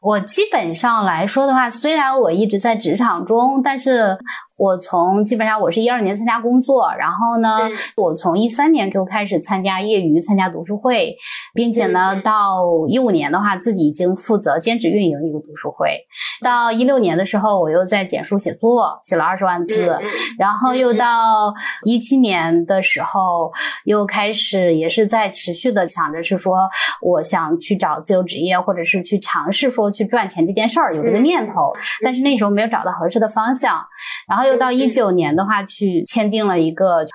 [0.00, 4.16] 我基本上来说的话，虽然我一直在职场中，但是。
[4.56, 7.58] 我从基本上我是一二年参加工作，然后呢，
[7.94, 11.14] 我从一三年就开始参加业余参加读书会，
[11.52, 16.06] 并且呢，到一五年的话，自己已经负责兼职运营一个读书会。
[16.42, 19.98] 到一六年的时候，我又在简书写作，写了二十万字。
[20.38, 21.52] 然后又到
[21.84, 23.52] 一七年的时候，
[23.84, 26.66] 又开始也是在持续的想着是说，
[27.02, 31.74] 我想去找自由职业，或者是去尝试说去赚钱这件事儿，有这个念头。
[32.02, 33.78] 但是那时候没有找到合适的方向，
[34.26, 34.45] 然后。
[34.46, 37.06] 又到一九年的话，去签订了一个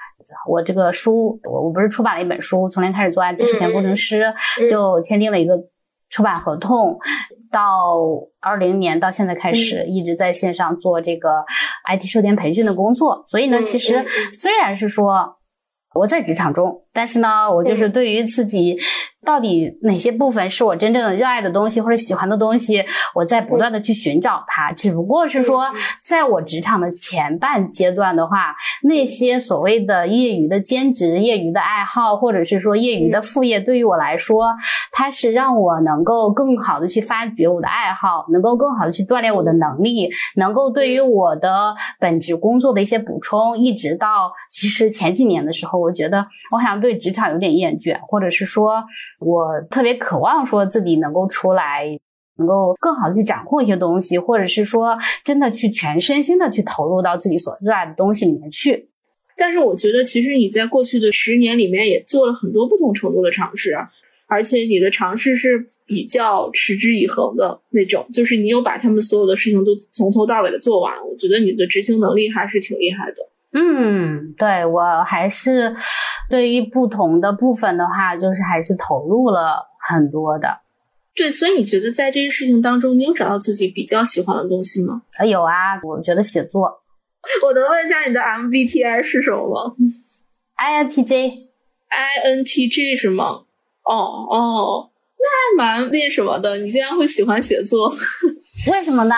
[0.47, 4.33] 我这个书，我我不是出版了一本书，从零开始做 IT 数田工程师，
[4.69, 5.55] 就签订了一个
[6.09, 6.99] 出版合同。
[7.51, 7.97] 到
[8.39, 11.43] 二零年到现在开始，一直在线上做这个
[11.89, 13.25] IT 售前培训的工作。
[13.27, 15.37] 所以呢，其实虽然是说
[15.93, 18.77] 我在职场中，但是呢，我就是对于自己。
[19.23, 22.83] 到底哪些部分是我真正热爱的东西或者喜欢的东西？
[23.13, 24.71] 我在不断的去寻找它。
[24.71, 25.65] 只不过是说，
[26.01, 34.55] 在我职场的前半阶段的话，那些所谓的业余的兼职、业余的爱好，或者是说业余的副业，对于我来说，
[34.91, 43.57] 它是让我能够更好的去发掘我的爱好，能够更好的去锻炼我的能力，能够对于我的本职工作的一些补充。
[43.57, 48.83] 一直到其实前几年的时候，我觉得我好像对职场有点厌倦，或者是说。
[49.21, 51.85] 我特别渴望说自己能够出来，
[52.37, 58.89] 能够更好的去掌控一些东西，或者是说真的去全身心的去投入到自己所热爱的东西里面去。
[59.37, 63.75] 但是我觉得，其实你在过去的十年里面也做了很多不同程度的尝试，
[64.27, 70.93] 而且你的尝试是比较持之以恒的那种，就是你有把他们所有的事情都从头到尾的做完。
[71.07, 73.30] 我觉得你的执行能力还是挺厉害的。
[73.53, 75.75] 嗯，对我还是
[76.29, 80.61] 对于不同的部分的话，就是还是投入了很多的。
[81.13, 85.01] 对，所以你觉得在这些事情当中，你有找到自己比较喜欢的东西吗？
[85.17, 86.81] 啊有啊，我觉得写作
[87.45, 89.71] 我能问一下你的 MBTI 是什么吗
[90.57, 93.41] ，INTJ，？INTJ 是吗？
[93.83, 95.25] 哦哦，那
[95.65, 96.57] 还蛮那什么的。
[96.57, 97.91] 你竟然会喜欢写作，
[98.71, 99.13] 为什么呢？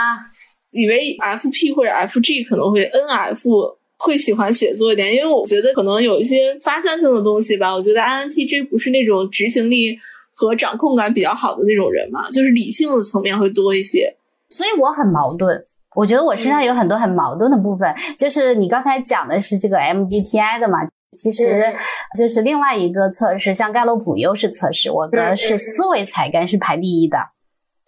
[0.72, 7.74] 以为 FP 或者 FG 可能会 NF 会喜欢写作一点，因为我觉得可能有一些发散性的东西吧。
[7.74, 9.98] 我觉得 INTJ 不是那种执行力
[10.36, 14.16] 和掌控感比较好的那种人嘛，就是理性的层面会多一些。
[14.50, 15.66] 所以我很矛盾。
[15.96, 20.80] 我觉得我身上有很多很矛盾的部分，就是你刚才讲的是这个 MBTI 的嘛，
[21.12, 21.76] 其实嗯
[22.18, 27.18] 就是另外一个测试，像盖洛普优势测试，我的是思维才干是排第一的。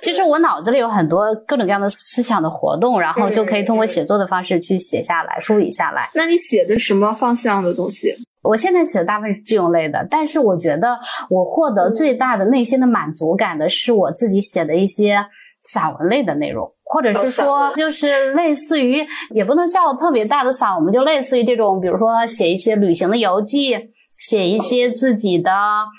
[0.01, 6.05] 就是我脑子里有很多各种各样的思想的活动，然后就可以通过写作的方式去写下来、梳理下来。
[6.15, 8.09] 那你写的什么方向的东西？
[8.43, 15.25] 我现在写的大部分是这种类的，但是我觉得我获得最大的内心的满足感的是我自己写的一些
[15.63, 23.75] 散文类的内容，或者是说就是类似于，也不能叫特别大的散文，就类似于这种，比如说写一些旅行的游记，
[24.19, 25.51] 写一些自己的，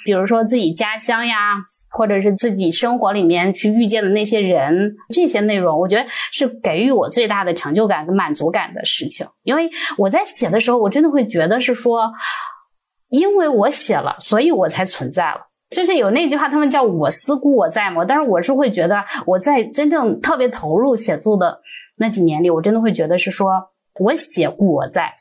[0.04, 1.36] 比如说自己家乡呀。
[1.96, 9.26] 或者是自己生活里面去遇见的那些人，这些内容，我觉得是给予我最大的成就感跟满足感的事情。
[9.42, 12.12] 因为我在写的时候，我真的会觉得是说，
[13.08, 15.40] 因为我写了，所以我才存在了。
[15.70, 18.04] 就是有那句话，他们叫“我思故我在”嘛。
[18.04, 21.60] 但是我是会觉得，我在真正特别投入写作的
[21.96, 23.50] 那几年里，我真的会觉得是说
[23.98, 25.12] 我写故我在。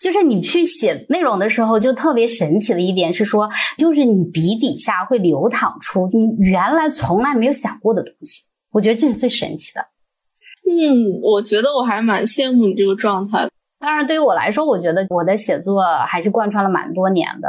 [0.00, 8.44] 就是你去写内容的时候，就特别神奇的一点是说，就是你笔底下会流淌出你原来从来没有想过的东西。
[8.70, 9.80] 我觉得这是最神奇的。
[10.70, 13.50] 嗯，我觉得我还蛮羡慕你这个状态的。
[13.80, 17.48] 当然，对于我来说，我觉得我的写作还是贯穿了蛮多年的。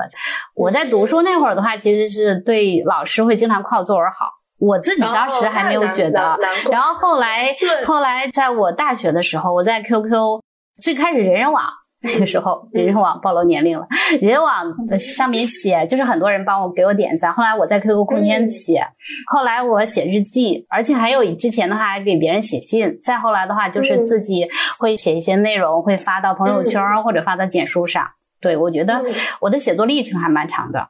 [0.56, 4.30] 我在读书那会儿的话，其实是对老师会经常夸我作文好。
[4.60, 6.38] 我自己当时还没有觉得，
[6.72, 10.42] 然后后来后来在我大学的时候，我在 QQ
[10.82, 11.64] 最开始人人网
[12.04, 13.86] 那个时候，人人网暴露年龄了，
[14.22, 18.82] 人人网的上面写就是很多人帮我给我点赞，后来我在 QQ 空间写，
[19.28, 28.06] 后来我写日记，而且还有之前的话还给别人写信，再后来的话就是自己会写一些内容，会发到朋友圈或者发到简书上。
[28.40, 29.02] 对，我觉得
[29.42, 30.90] 我的写作历程还蛮长的。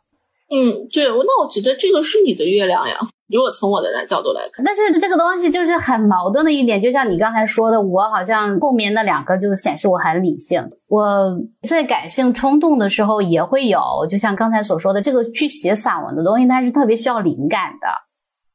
[0.52, 2.98] 嗯，对，那我觉得这个是你的月亮呀。
[3.32, 10.68] 如果从我的来角度来看，但是这个东西就是很矛盾的一点，就像你刚才说的，我好像后面那两个就显示我很理性。
[10.88, 17.88] 我在感性冲动的时候也会有，就像刚才所说的，这个去写散文的东西，它是特别需要灵感的。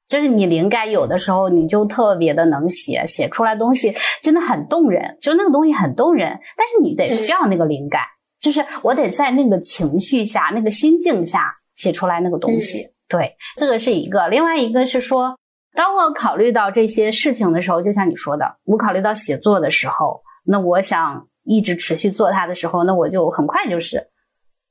[0.09, 8.03] 就是你灵感有的时候你就特别的能写，写出来东西真的很动人，就是那个东西很动人，但是你得需要那个灵感，
[8.41, 11.41] 就是我得在那个情绪下、那个心境下
[11.77, 12.91] 写出来那个东西。
[13.09, 14.29] 对，这个是一个。
[14.29, 15.39] 另外一个是说，
[15.75, 24.09] 当我考虑到这些事情的时候，就像你说的，我考虑到写作的时候，那我想一直持续做它的时候，那我就很快就是，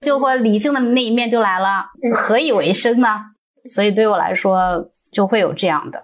[0.01, 1.85] 就会理性的那一面就来了。
[2.15, 3.07] 何以为生呢？
[3.69, 6.03] 所以对我来说，就会有这样的。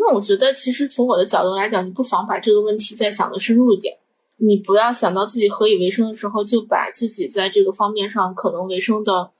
[0.00, 3.96] 那我觉得其实从我的角度来讲，你不妨把这个问题再想的深入一点。
[4.40, 9.30] 你不要想到自己何以为生的时候，就把自己在这个方面上可能为生的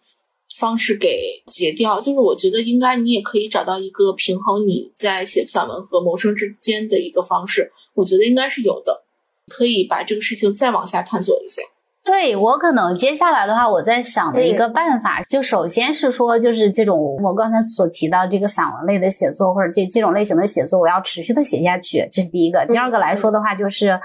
[0.56, 2.00] 方式给截掉。
[2.00, 7.72] 就是我觉得应该你也可以找到一个平衡你在写散文和谋生之间的一个方式。
[7.94, 9.04] 我觉得应该是有的，
[9.48, 11.62] 可以把这个事情再往下探索一下。
[12.08, 22.64] 对我可能接下来的话，我在想的一个办法，就首先是说，就是这种我刚才所提到这个散文类的写作，或者这这种类型的写作，我要持续的写下去，这是第一个。
[22.64, 24.00] 第二个来说的话，就是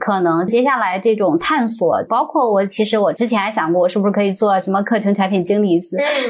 [0.00, 5.78] 可能接下来这种探索，包括我其实我之前还想过，我是不是可以做什么课程产品经理，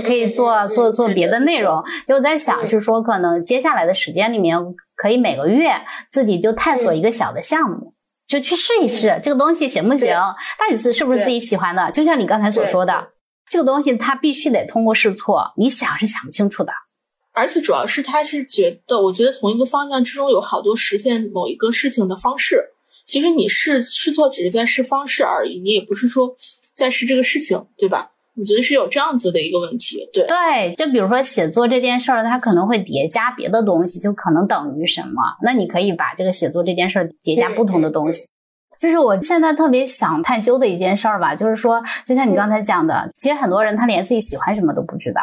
[0.05, 1.81] 可以做做做别的内容。
[2.09, 4.59] 就在想，是说可能接下来的时间里面，
[4.97, 5.71] 可以每个月
[6.11, 7.95] 自己就探索一个小的项目。
[8.27, 11.91] 就去试一试这个东西行不行，到底是是不是自己喜欢的？
[11.93, 13.09] 就像你刚才所说的，
[13.51, 16.73] 这个东西它必须得通过试错，你想是想不清楚的。
[17.35, 22.71] 而且主要是他是觉得，我觉得同一个方向之中有好多实现某一个事情的方式。
[23.05, 26.35] 其实你试试错只是在试方式而已，你也不是说
[26.75, 28.12] 在试这个事情，对吧？
[28.35, 35.23] 我觉得是有这样子的一个问题，对对，就比如说写作这件事儿，它可能会叠加别的东西，就可能等于什么？
[35.43, 38.27] 那你可以把这个写作这件事儿叠加不同的东西。
[38.81, 45.21] 就是我现在特别想探究的一件事儿吧，就是说，就像你刚才讲的，其实很多人他连自己喜欢什么都不知道，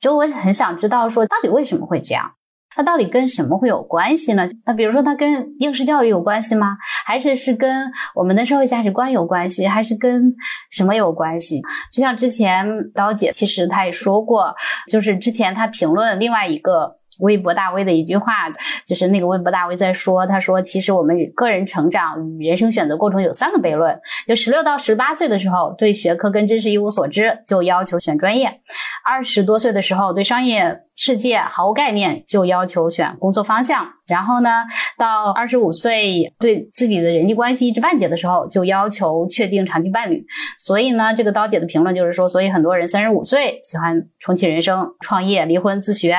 [0.00, 2.32] 就我很想知道说，到底为什么会这样？
[2.74, 4.48] 它到底跟什么会有关系呢？
[4.64, 6.76] 那比如说，它跟应试教育有关系吗？
[7.06, 9.66] 还是是跟我们的社会价值观有关系？
[9.66, 10.34] 还是跟
[10.70, 11.60] 什么有关系？
[11.92, 14.54] 就像之前刀姐其实她也说过，
[14.90, 17.01] 就是之前她评论另外一个。
[17.20, 18.32] 微博大 V 的一句话，
[18.86, 28.48] 就是那个微博大 V 在说，他说，其实我们个人成长与人生选择过程有三个悖论：就十六到十八岁的时候，对学科跟知识一无所知，就要求选专业；
[29.04, 34.50] 二十多岁的时候，对商业世界毫无概念，就要求选工作方向；然后呢，
[34.96, 40.24] 到二十五岁，对自己的人际关系一知半解的时候，就要求确定长期伴侣。
[40.58, 46.16] 所以呢，这个刀姐的评论就是说，所以很多人三十五岁喜欢重启人生、创业、离婚、自学。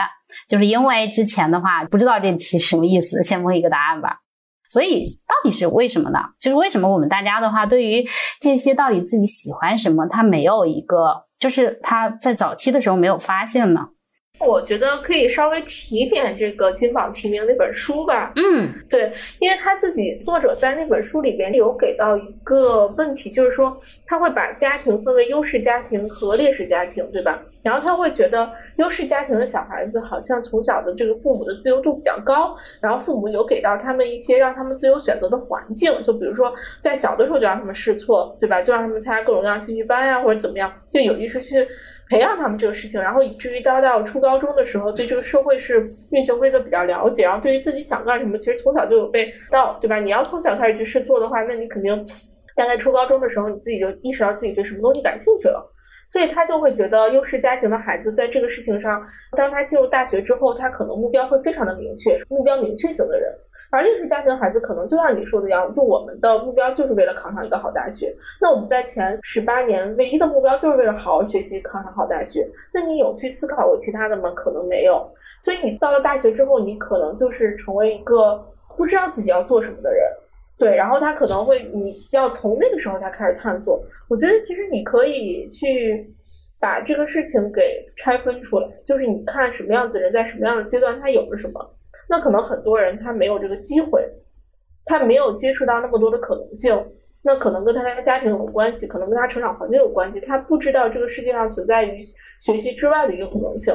[0.48, 4.20] 就是因为之前的话不知道这题什么意思，先蒙一个答案吧。
[4.70, 6.20] 所以到底是为什么呢？
[6.40, 8.04] 就是为什么我们大家的话，对于
[8.42, 13.90] 这些到底自己喜欢什么，他没有一个，就是他在早期的时候没有发现呢？
[14.40, 18.34] 我觉得可以稍微提点这个金榜题名那本书吧。
[18.36, 23.78] 嗯，对，因为他自己作者在那本书里边有给到一个问题，就是说
[24.08, 27.40] 他会把家庭分为优势家庭和劣势家庭，对吧？
[27.64, 38.62] 然后他会觉得优势家庭的小孩子好像从小的这个父母的自由度比较高，然后父母有给到他们一些让他们自由选择的环境，就比如说在小的时候就让他们试错，对吧？
[38.62, 41.68] 就让他们参加各种各样兴趣班呀，或者怎么样，就有意识去。
[42.10, 49.98] 培养他们这个事情，然后以至于到到初高中的时候，对这个社会是运行规则比较了解，然后对于自己想干什么，其实从小就有被到，对吧？
[50.00, 52.06] 你要从小开始去试错的话，那你肯定
[52.56, 55.73] 大概初高中的时候，你自己就意识到自己对什么东西感兴趣了，
[56.14, 59.04] 所以他就会觉得优势家庭的孩子在这个事情上，
[59.36, 63.34] 当他进入大学之后，他可能目标会非常的明确，目标明确型的人。
[63.72, 68.16] 而劣势家庭的孩子可能就像你说的一样，就我们的目标就是为了考上一个好大学。
[68.40, 72.48] 那我们在前十八年唯一的目标就是为了好好学习，考上好大学。
[72.72, 74.32] 那你有去思考过其他的吗？
[74.36, 75.10] 可能没有。
[75.42, 78.40] 所以你到了大学之后，你可能就是成为一个
[78.78, 80.04] 不知道自己要做什么的人。
[80.58, 83.84] 对，然后他可能会，你要从那个时候才开始探索。
[84.08, 86.08] 我觉得其实你可以去
[86.60, 91.76] 把这个事情给拆分出来，就是你看什么样子人在什么样的阶段他有了什么。
[92.08, 94.08] 那可能很多人他没有这个机会，
[94.86, 96.78] 他没有接触到那么多的可能性，
[97.22, 102.00] 那可能跟他的家庭有关系，可能跟他成长环境有关系，他不知道这个世界上存在于
[102.40, 103.74] 学习之外的一个可能性。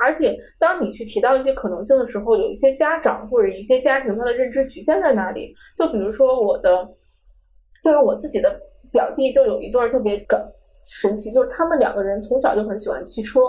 [0.00, 5.54] 而且，当你去提到一些可能性的时候，有一些家长或者一些家庭他的认知局限在哪里？
[5.76, 6.88] 就比如说我的，
[7.82, 10.52] 就是我自己的表弟就有一对特别的
[11.00, 13.40] 神奇，就是他们两个人从小就很喜欢汽车。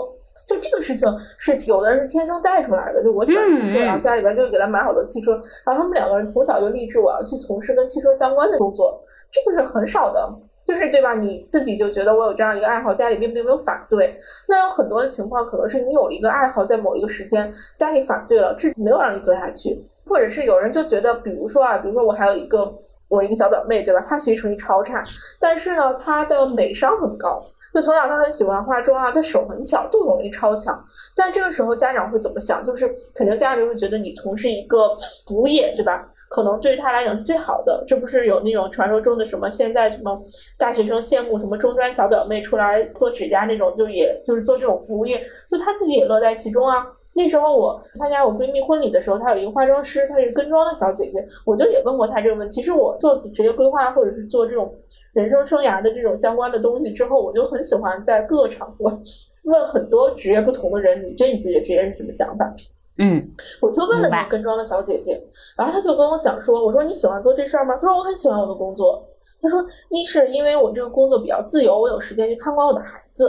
[0.46, 1.06] 就这个事情
[1.38, 5.32] 是有的人是天生带出来的，就我喜欢汽车，然后家里边就给他买好多汽车，
[5.66, 11.14] 然后他们两个人从小就立志我要去从事跟汽车相关的工作，这个是很少的，就是对吧？
[11.14, 14.14] 你自己就觉得我有这样一个爱好，家里并并没有反对。
[14.46, 22.72] 那有很多的情况可能是你有了一个爱好，在某一个时间家里反对了，这没有让你做下去，或者是有人就觉得，比如说啊，比如说我还有一个
[23.08, 24.00] 我一个小表妹，对吧？
[24.08, 25.02] 她学习成绩超差，
[25.40, 27.42] 但是呢，她的美商很高。
[27.72, 30.74] 就从小她很喜欢化妆啊，她手很巧，动手能力超强。
[31.16, 32.64] 但这个时候家长会怎么想？
[32.64, 34.96] 就是肯定家长会觉得你从事一个
[35.26, 36.08] 服务业，对吧？
[36.30, 37.82] 可能对于他来讲是最好的。
[37.88, 39.50] 这不是有那种传说中的什么？
[39.50, 40.22] 现在什么
[40.56, 45.20] 大学生羡慕什么中专小表妹出来做指甲那种，就也就是做这种服务业，
[45.50, 46.86] 就他自己也乐在其中啊。
[47.12, 52.54] 那时候我参加我闺蜜婚礼的时候，她有一个化妆师，她是跟妆的小姐姐，我就也问过她这个问题。
[52.54, 54.72] 其实我做职业规划或者是做这种
[55.12, 58.96] 人生生涯的这种相关的东西之后，我就很喜欢在各个场合
[59.42, 62.54] 问很多职业不同的人，你对你自己的职业是什么想法？
[62.98, 63.28] 嗯，
[63.60, 65.20] 我就问了那个跟妆的小姐姐，
[65.60, 67.74] 然后他就跟我讲说，我说你喜欢做这事儿吗？
[67.74, 69.06] 他说我很喜欢我的工作。
[69.42, 73.26] 他说一是因为我这个工作比较自由，我有时间去看管我的孩子；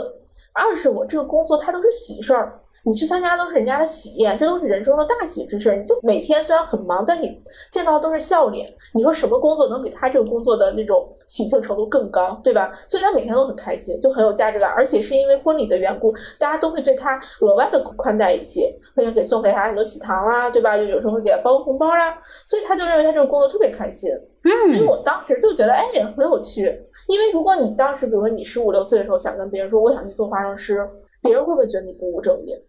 [0.54, 2.58] 二是我这个工作它都是喜事儿。
[2.84, 5.76] 你去参加都是人家的喜宴，这都是人生的大喜之事。
[5.76, 8.68] 你就每天虽然很忙，但你见到都是笑脸。
[8.92, 12.72] 你说什么工作能比他这个工作的那种喜庆程度更高，对吧？
[12.88, 14.68] 所以他每天都很开心，就很有价值感。
[14.72, 20.76] 而且是因为婚礼的缘故，大家都会对他额外的宽待一些，会给送给他很多喜糖啊，对吧？
[20.76, 22.18] 就有时候会给他包个红包啊。
[22.46, 24.10] 所以他就认为他这个工作特别开心。
[24.42, 25.84] 嗯，所以我当时就觉得，哎，
[26.16, 26.62] 很有趣。
[27.06, 30.84] 因为如果你当时，比如说你十五六岁的时候想跟别人说我想去做化妆师，
[31.22, 32.60] 别人会不会觉得你不务正业？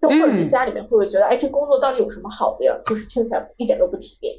[0.00, 2.74] 就或者你家里面会不会觉得，哎，这工作到底有什么好的呀？
[2.86, 4.34] 就是听起来一点都不体面。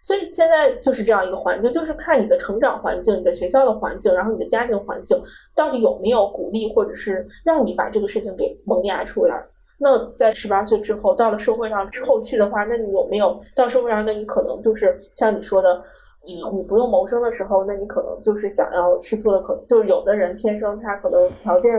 [0.00, 5.20] 所以现在就是这样一个环境，就是看你的成长环境、你的学校的环境，然后你的家庭环境
[5.54, 9.44] 到底有没有鼓励或者是让你把这个事情给萌芽出来。
[9.76, 14.06] 那在十八岁之后，到了社会上之后去的话，那你有没有到社会上？
[14.06, 15.82] 那你可能就是像你说的，
[16.24, 21.70] 你，你不用谋生的时候，那你可能就是想要吃醋的，可能就是有的人天生他可能条件。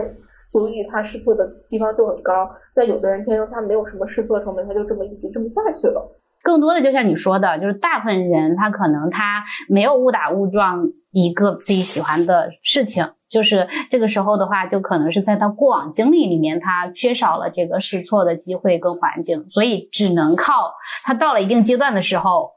[0.52, 2.50] 所以他试错的地方就很高。
[2.74, 6.16] 但有的人天生他没有什么试错成本，他就这么一直这么下去了。
[6.42, 20.72] 更多的就像你说的，就是大部分人他可能他没有误打误撞一个自己喜欢的事情，就是这个时候的话，就可能是在他过往经历里面，他缺少了这个试错的机会跟环境，所以只能靠
[21.04, 22.52] 他到了一定阶段的时候，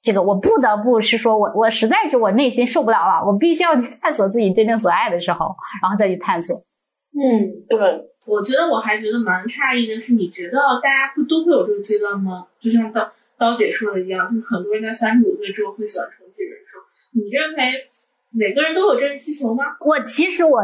[0.00, 6.56] 这个我不得不是说我我实在是我内心受不了了，我必须要去探索自己真正所爱的时候，然后再去探索。
[7.14, 7.78] 嗯，对，
[8.26, 12.46] 我觉得我还觉得蛮诧异的是，你觉得大家会都会有这个阶段吗？
[12.60, 13.12] 就像刀。
[13.36, 16.80] 刀姐说的一样，就是很多人在三十五岁之后会喜欢重启人生。
[17.14, 17.84] 你认为
[18.30, 19.64] 每个人都有这个需求吗？
[19.80, 20.62] 我其实我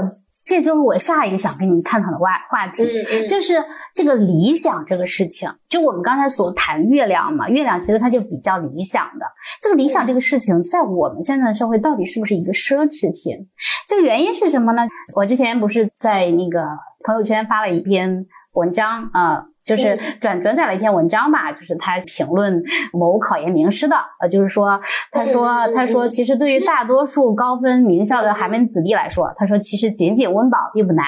[0.51, 5.49] 这就是我下一个想跟你们探讨的话话题，嗯嗯，就是这个理想这个事情。
[5.69, 9.25] 就我们刚才所谈月亮嘛，月亮其实它就比较理想的。
[9.63, 13.47] 这个理想这个事情，在我们现在的社会到底是不是一个奢侈品？
[13.87, 14.83] 这个原因是什么呢？
[15.15, 16.67] 我之前不是在那个
[17.05, 19.45] 朋友圈发了一篇文章啊。
[19.65, 24.81] 就是转转载了一篇文章吧，就是他评论某考研名师的，呃，就是说，
[25.13, 31.05] 他说，他说，其实对于大多数高分名校的寒门子弟来说，他说，其实仅仅温饱并不难，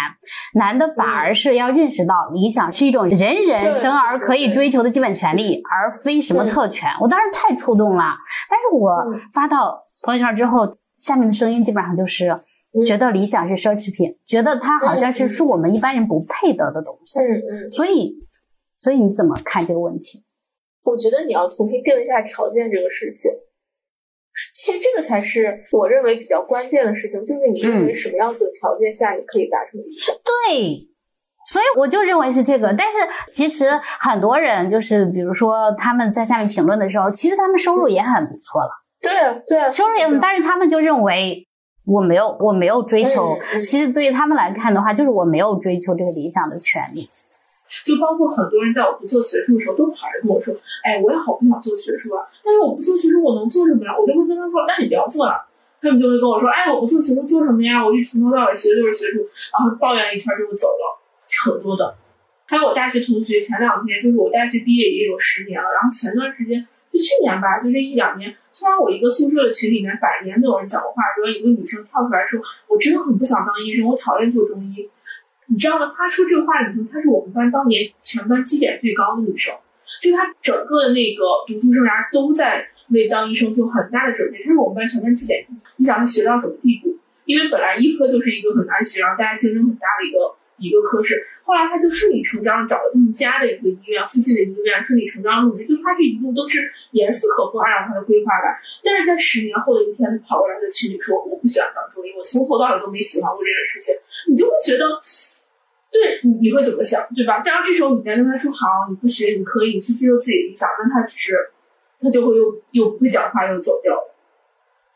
[0.54, 6.90] 难的反而是要认识到理想是一种人人生而可以追求的基本权利，而非什么特权。
[7.00, 8.04] 我当时太触动了，
[8.50, 12.38] 但是我发到朋友圈之后，下面的声音基本上就是
[12.86, 17.20] 觉得理想是奢侈品，觉得它好像是是我们一般人不配得的东西。
[17.20, 18.14] 嗯嗯，所以。
[18.82, 20.24] 所以你怎么看这个问题？
[20.82, 23.30] 我觉得你要重新定一下条件这个事情。
[24.52, 30.12] 其实这个才是我认为比较关键的事情，就是你认为什么样子的条件下你可以达成理想？
[30.24, 30.88] 对，
[31.46, 32.74] 所以我就认为是这个。
[32.76, 32.98] 但是
[33.32, 33.70] 其实
[34.00, 38.70] 很多人就是，比如说他们在下面评论的时候，其实他们收入也很不错了。
[39.00, 41.46] 对啊，对啊，收入也很，但是他们就认为
[41.84, 43.38] 我没有，我没有追求。
[43.64, 47.08] 其实对于他们来看的话，就是我没有追求这个理想的权利。
[47.84, 50.54] 就包括很多人在我不做学术的时候，都跑来跟我说
[50.84, 52.26] ：“哎，我也好不想做学术啊！
[52.44, 55.46] 但是我不做学术，我能做什么呀？”我就会跟他说：“那你不要做了。”
[55.80, 57.84] 他们就会跟我说：“哎，我不做学术做什么呀？
[57.84, 61.00] 我就从头到尾学的就是学术。”然后抱怨了一圈就走了，
[61.44, 61.94] 很多的。
[62.44, 66.60] 还有我大学同学，前两天就是我大学毕业也有十年了，然后前段时间
[66.90, 74.86] 就去年吧，就这一两年，突然我一个宿舍的群里面百年没有人讲过话，突然一个女生跳出来说：“我真的很不想当医生，我讨厌做中医。”
[75.52, 75.92] 你知道吗？
[75.94, 79.54] 她说这个话的女生，她是我们班当年全班绩点最高的女生，
[80.00, 84.42] 就她整个的那个读书生涯都在为当医生做很大的准备。
[84.42, 85.56] 她是我们班全班绩点第一。
[85.76, 86.96] 你想她学到什么地步？
[87.26, 91.20] 因为本来医科就是一个很难学，然后大家竞争很大的一个一个科室。
[91.44, 95.66] 后来她就顺理成章找了他们家的一个医院附近的医院，顺理成章入职。
[95.66, 98.56] 就她这一路都是严丝合缝按照她的规划来。
[98.82, 103.92] 但是在十年后的一天，她跑过来在群里说：“我不喜欢当中医，我从头到尾都没喜欢过这件事情。”
[104.32, 104.86] 你就会觉得。
[105.92, 107.42] 对，你你会怎么想，对吧？
[107.44, 111.36] 当然，这时候你再跟他说好，你不学，你可以，你去追求自己的理想，那他只是，
[112.00, 114.08] 他就会又又不会讲话，又走掉了。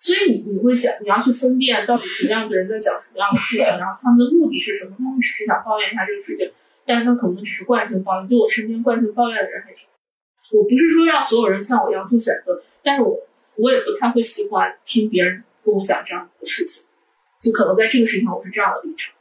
[0.01, 4.97] 所以你你会想，你要去分辨到底什么样的人在讲什么样的事情，然后他们的目的是什么？
[4.97, 6.51] 他们只是想抱怨一下这个事情，
[6.86, 8.28] 但是他可能只是惯性抱怨。
[8.28, 9.88] 就我身边惯性抱怨的人还挺，
[10.57, 13.20] 我不是说让所有人像我一样做选择，但是我
[13.57, 16.86] 我也不太会喜欢听别人跟我讲这样子的事情，
[17.42, 19.14] 就可能在这个事情上我是这样的立场。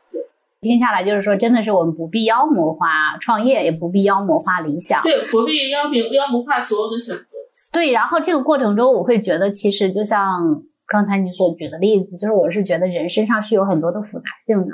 [0.65, 2.87] 听下来就是说，真的是我们不必妖魔化
[3.21, 7.37] 创业，也不必妖魔化理想，对，不必妖魔妖魔化所有的选择。
[7.71, 14.65] 对，然后这个过程中，我会觉得，其实就像刚才你所举的例子，就是我是觉得人身上是有很多的复杂性的。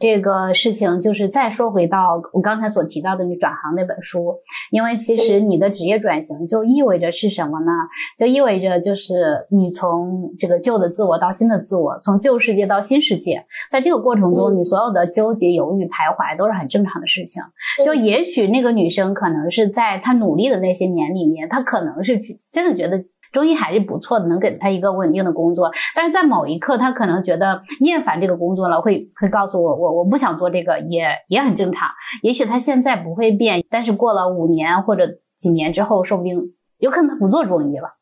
[0.00, 4.32] 这个事情就是再说回到我刚才所提到的你转行那本书，
[4.70, 7.72] 因为其实你的职业转型就意味着是什么呢？
[8.18, 17.42] 就意味着就是你从这个旧的自我到新的自我，从旧世界到新世界，在这个过程中，你所有的纠结、犹豫、徘徊都是很正常的事情。
[17.84, 22.18] 就也许那个女生可能是在她努力的那些年里面，她可能是
[22.52, 23.04] 真的觉得。
[23.32, 25.70] 中医还是不错的，能给他一个稳定的工作。
[25.94, 31.88] 但是在某一刻，他可能觉得厌烦这个工作了，会会告诉我，我我不想做这个，也也很正常。
[32.22, 35.04] 也许他现在不会变，但是过了五年或者
[35.36, 36.40] 几年之后，说不定
[36.78, 37.99] 有可能他不做中医了。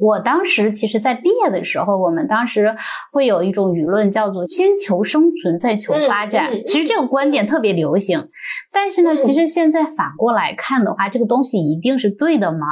[0.00, 2.74] 我当时其实，在毕业的时候，我们当时
[3.12, 6.50] 会有一种舆论，叫做“先求生存，再求发展”。
[6.66, 8.30] 其实这个观点特别流行，
[8.72, 12.66] 但是呢，其实现在反过来看的话，这个东西一定是对的吗？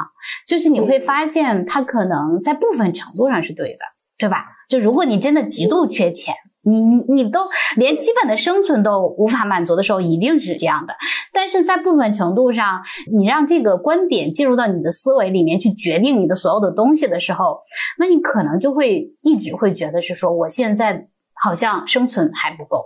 [0.47, 3.81] 就是你会发现，它可能在部分程度上是对的，
[4.17, 4.47] 对吧？
[4.71, 6.35] 就如果你真的极度缺钱。
[6.63, 7.41] 你你你都
[7.77, 10.95] 连基本的生存都无法满足的时候，一定是这样的。
[11.33, 12.83] 但是在部分程度上，
[13.17, 17.61] 你让这个观点进入到你的思维里面去决定你的所有的东西的时候，
[17.99, 22.85] 那你可能就会一直会觉得是说，我现在好像生存还不够，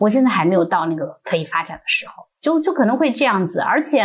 [0.00, 4.04] 我现在还没有到那个可以发展的时候，就就可能会这样子，而且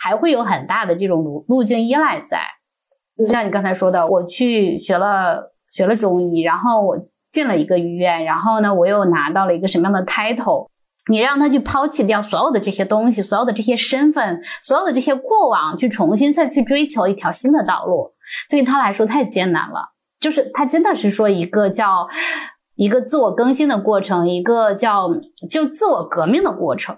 [0.00, 2.40] 还会有很大的这种路路径依赖在。
[3.18, 6.96] 就像你刚才说的，我去学了学了中医，然后我
[7.34, 10.68] 进了一个医院，然后呢，我又拿到了一个什么样的 title？
[11.10, 18.12] 你让他去抛弃掉所有的这些东西，所有的这些身份，所有的这些过往，去重新再去追求一条新的道路，
[18.48, 19.90] 对于他来说太艰难了。
[20.20, 22.08] 就是他真的是说一个叫
[22.76, 25.10] 一个自我更新的过程，一个叫
[25.50, 26.96] 就自我革命的过程。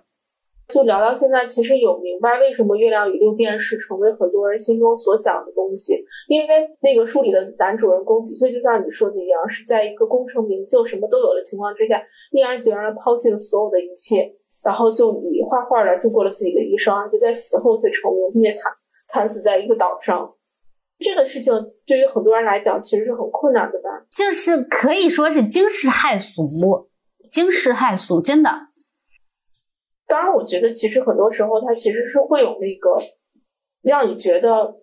[0.68, 5.94] 就聊到现在，其实有明白为什么《月亮与六便士》成为很多人心中所想的东西，
[6.28, 6.48] 因为
[6.80, 12.02] 那个书里的男主人公的确就像你说的一样，是在一个功成名就、什么都有的情况之下，
[12.32, 18.72] 毅然决然的抛弃了所有的一切，然后就以画画来度过了自己的一生，就在死后却成名，并且惨
[19.08, 20.34] 惨死在一个岛上。
[20.98, 21.52] 这个事情
[21.86, 23.90] 对于很多人来讲，其实是很困难的吧？
[24.10, 26.88] 就是可以说是惊世骇俗，
[27.30, 28.50] 惊世骇俗，真的。
[30.06, 32.98] 当然，我觉得其实很多时候，它其实是会有那个
[33.82, 34.76] 让你觉得，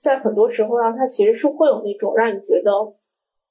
[0.00, 2.70] 在很多时候让它其实是会有那种让你觉得，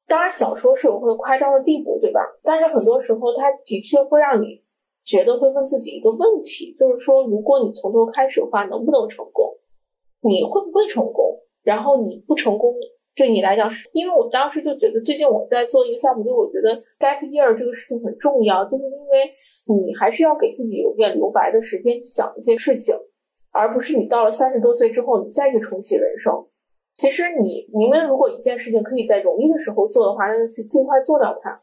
[0.07, 2.19] 当然小说是有会夸张的地步，对吧？
[2.43, 4.61] 但是很多时候，它的确会让你
[5.03, 9.57] 觉得会问自己一个问题，就是说，如果你从头开始的话，能不能成功？
[10.21, 11.39] 你会不会成功？
[11.63, 12.75] 然后你不成功。
[13.15, 19.31] 对你来讲，是因为我当时就觉得，最近我在做一个项目，就我觉得 gap year 这个事情很重要，就是因为
[19.65, 22.93] 你还是要给自己有点留白的时间去想一些事情，
[23.51, 26.33] 而不是你到了三十多岁之后，你再去重启人生。
[26.93, 31.61] 其实你明明如果一件事情可以在容易的时候做的话，那就去尽快做掉它。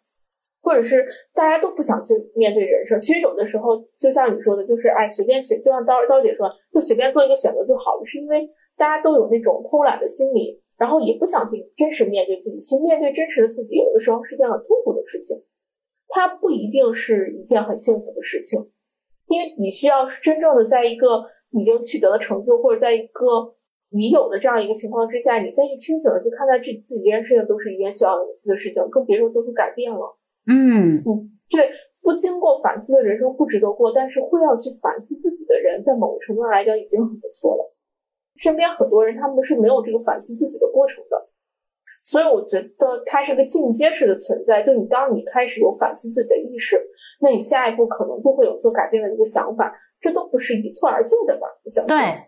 [0.64, 10.62] 或者是大家都不想去面对人生，其实有的时候就像你说的，就是哎随便选，就像刀刀姐说，就随便做一个选择就好了，是因为大家都有那种偷懒的心理。
[10.83, 15.41] 然后也不想去真实面对自己，其实面对真实的自己，有的时候是件很痛苦的事情，
[16.09, 18.59] 它不一定是一件很幸福的事情，
[19.28, 21.22] 因为你需要真正的在一个
[21.53, 23.55] 已经取得了成就，或者在一个
[23.91, 30.18] 已有的这样一个情况之下，你再去清醒的去看待这自己这件事情，都是一件需要勇气的事情，更别说做出改变了。
[30.51, 31.70] 嗯嗯，对，
[32.03, 37.72] 不经过反思的人生不值得过，但是会要去反思自己的人，在某个程度上来讲已经很不错了。
[38.43, 41.28] 身边很多人他们是没有这个反思自己的过程的，
[42.03, 44.62] 所以我觉得它是个进阶式的存在。
[44.64, 46.76] 就你当你开始有反思自己的意识，
[47.20, 51.47] 那你下一步可能就会有做改变的一个想法，这都不是一蹴而就的吧？
[51.62, 52.18] 我想对，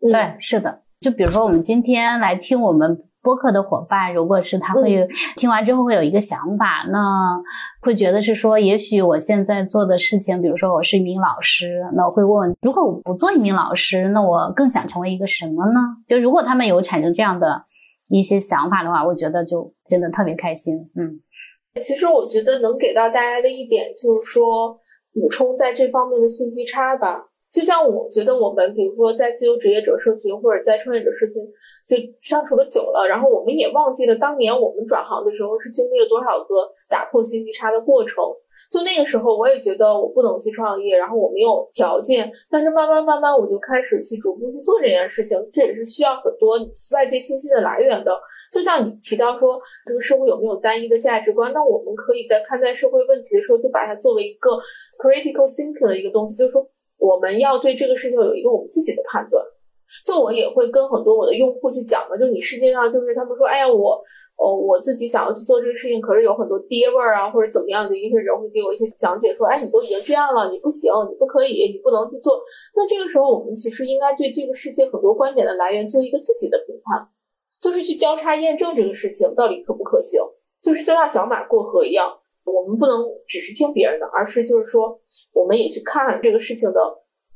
[0.00, 0.82] 对，是的。
[1.00, 3.09] 就比如说我们今天来听我们。
[3.22, 5.06] 播客的伙伴，如果是他会
[5.36, 7.38] 听完之后会有一个想法，那
[7.82, 15.80] 会觉得是说，也许我现在做的事情，比如说我是一名老师，那我会问，如果我不做一名老师，那我更想成为一个什么呢？
[16.08, 17.64] 就如果他们有产生这样的
[18.08, 20.76] 一些想法的话，我觉得就真的特别开心。
[20.96, 21.20] 嗯，
[21.80, 24.80] 其实我觉得能给到大家的一点就是说，
[25.12, 27.29] 补充在这方面的信息差吧。
[27.52, 31.34] 就像我觉得我们，比如说在自由职业者社群或者在创业者社群，
[31.88, 38.22] 就相处的久了，然后我们也忘记了当年我们转行的时候是经历了多少个打破信息差的过程。
[38.70, 42.30] 就那个时候，我也觉得我不能去创业，然后我没有条件。
[42.48, 45.36] 但是慢慢慢慢，我就开始去逐步去做这件事情。
[45.52, 46.56] 这也是需要很多
[46.94, 48.16] 外界信息的来源的。
[48.52, 51.52] 就像你提到说，这个社会有没有单一的价值观？
[51.52, 54.50] 那我们可以在看待社会问题的时候，就把它作为一个
[55.02, 56.64] critical thinking 的一个东西，就是说。
[57.00, 59.42] 我们要对这个事情有一个我们自己的判断，
[60.04, 64.00] 就我也会跟很多我的用户去讲嘛，就你世界上就是他们说，哎呀，我
[64.36, 72.40] 哦我自己想要去做这个事情，可是有很多爹味儿啊或者怎么样的一些人会给我一些讲解，说，哎，你都已经这样了，你不行，你不可以，你不能去做。
[72.76, 77.08] 那这个时候，我们其实应该对这个世界很多观点的来源做一个自己的评判，
[77.60, 80.20] 就是去交叉验证这个事情到底可不可行，
[80.62, 82.19] 就是就像小马过河一样。
[82.44, 85.00] 我们不能只是听别人的，而是就是说，
[85.32, 86.80] 我们也去看这个事情的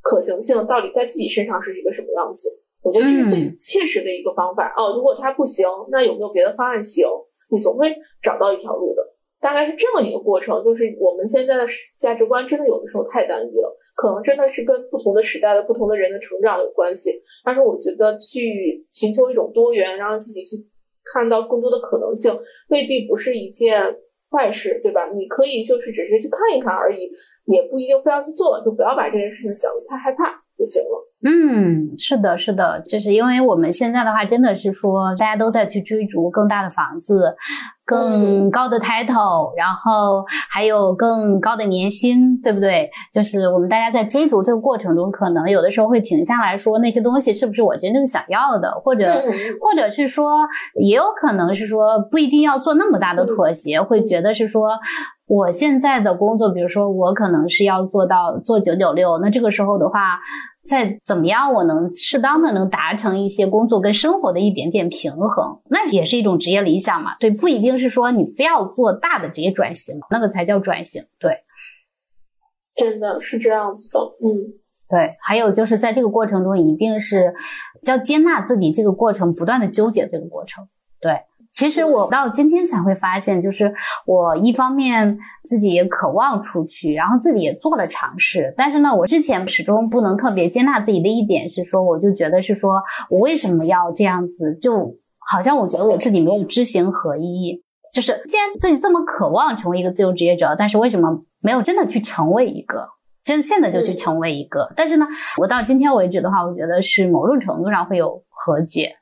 [0.00, 2.60] 可行性到底在自己身上是一个什么样子。
[2.82, 4.74] 我觉得这是最切实的一个方法。
[4.76, 7.06] 哦，如果它不行，那有没有别的方案行？
[7.50, 9.02] 你总会找到一条路的。
[9.40, 10.62] 大概是这样一个过程。
[10.64, 11.66] 就是我们现在的
[11.98, 17.22] 价值观真的有的时候太单一了，可能真的是跟不同的时代的不同的人的成长有关系。
[17.44, 20.56] 但是我觉得去寻求一种多元，让自己去
[21.14, 22.38] 看到更多的可能性，
[22.68, 23.96] 未必不是一件。
[24.34, 25.06] 坏事对吧？
[25.14, 27.06] 你可以就是只是去看一看而已，
[27.46, 30.98] 也不一定非要去做，就不要把这件事情想得太害怕就行了。
[31.26, 37.34] 嗯，是的，是的，就是因为我们现在的话，真的是说大家都在去追逐更大的房子。
[37.86, 42.90] 更高的 title，然后还有更高的年薪，对不对？
[43.12, 49.04] 就是我们大家在追逐这个过程中，可能有的时候会停下来说那些东西是不是我真正想要的，或者
[49.60, 50.46] 或者是说，
[50.80, 54.70] 也有可能是说不一定要做那么大的妥协，会觉得是说，
[55.26, 60.18] 我现在的工作，比如说我可能是要做到做九九六，那这个时候的话，
[60.66, 67.16] 再怎么样我能适当的能达成一些工作跟生活的一点点平衡，那也是一种职业理想嘛。
[67.20, 71.04] 对，不一定是说你非要做大的职业转型，那个才叫转型。
[71.18, 71.38] 对，
[72.74, 73.98] 真的是这样子的。
[74.00, 74.54] 嗯，
[74.88, 75.14] 对。
[75.20, 77.34] 还有就是在这个过程中，一定是
[77.82, 80.66] 要接纳自己这个过程，不断的纠结这个过程。
[81.00, 81.20] 对。
[81.54, 83.72] 其实我到今天才会发现，就是
[84.06, 94.96] 我一方面自己也渴望出去，然后自己也做了尝试，但是呢，我之前始终不能特别接纳自己的一点是说，我就觉得是说我为什么要这样子，就
[95.30, 102.88] 好像我觉得我自己没有知行合一，就是既然自己这么渴望成为一个自由职业者，但是为什么没有真的去成为一个，
[103.24, 104.72] 真现在就去成为一个？
[104.74, 105.06] 但是呢，
[105.38, 108.96] 我到今天为止的话，我觉得是某种程度上会有和解。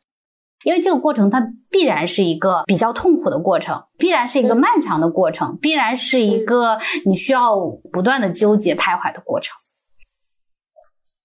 [0.65, 1.41] 因为这个过程，它
[1.71, 7.59] 必然是一个比较痛苦的过程，必然是一个漫长的过程，必然是一个你需要
[7.93, 9.57] 不断的纠结徘徊的过程。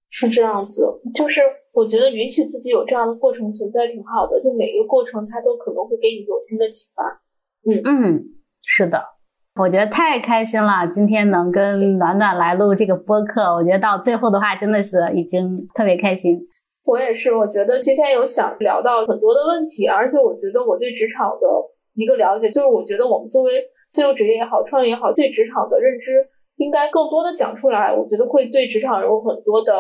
[0.09, 1.41] 是这样子，就是
[1.73, 7.03] 我觉得允许自己有这样的过程存在挺好的，就每个过程它都可能会给你有新的启发。
[7.69, 8.23] 嗯嗯，
[8.63, 9.03] 是的，
[9.61, 16.39] 我觉得太开心了，今天能跟暖暖来录这个播客，我觉得到最后的话真的是已经特别开心。
[16.87, 21.45] 我也是，我觉得今天有想聊到很多的问题，而且我觉得我对职场的
[21.95, 23.51] 一个了解，就是我觉得我们作为
[23.91, 26.25] 自由职业也好，创业也好，对职场的认知
[26.55, 29.75] 应该更多的讲出来，我觉得会对职场有很多的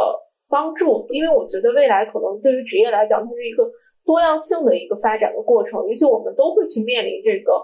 [0.49, 1.07] 帮助。
[1.09, 3.63] 因为我觉得未来可能对于职业来讲，它是一个
[4.03, 7.55] 多样性的一个发展的过程，尤其我们都会去面临这个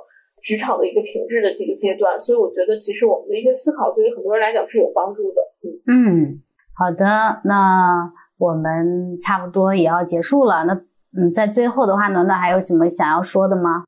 [0.41, 5.41] 职场的一个停滞的这个阶段，所以我觉得其实我们的一些思考对于很多人来讲是有帮助的。
[5.67, 6.41] 嗯嗯，
[6.79, 7.03] 好的，
[7.43, 8.09] 那。
[8.43, 10.73] 我们差不多也要结束了，那
[11.15, 13.85] 嗯，在最后的话，暖暖还有什么想要说的吗？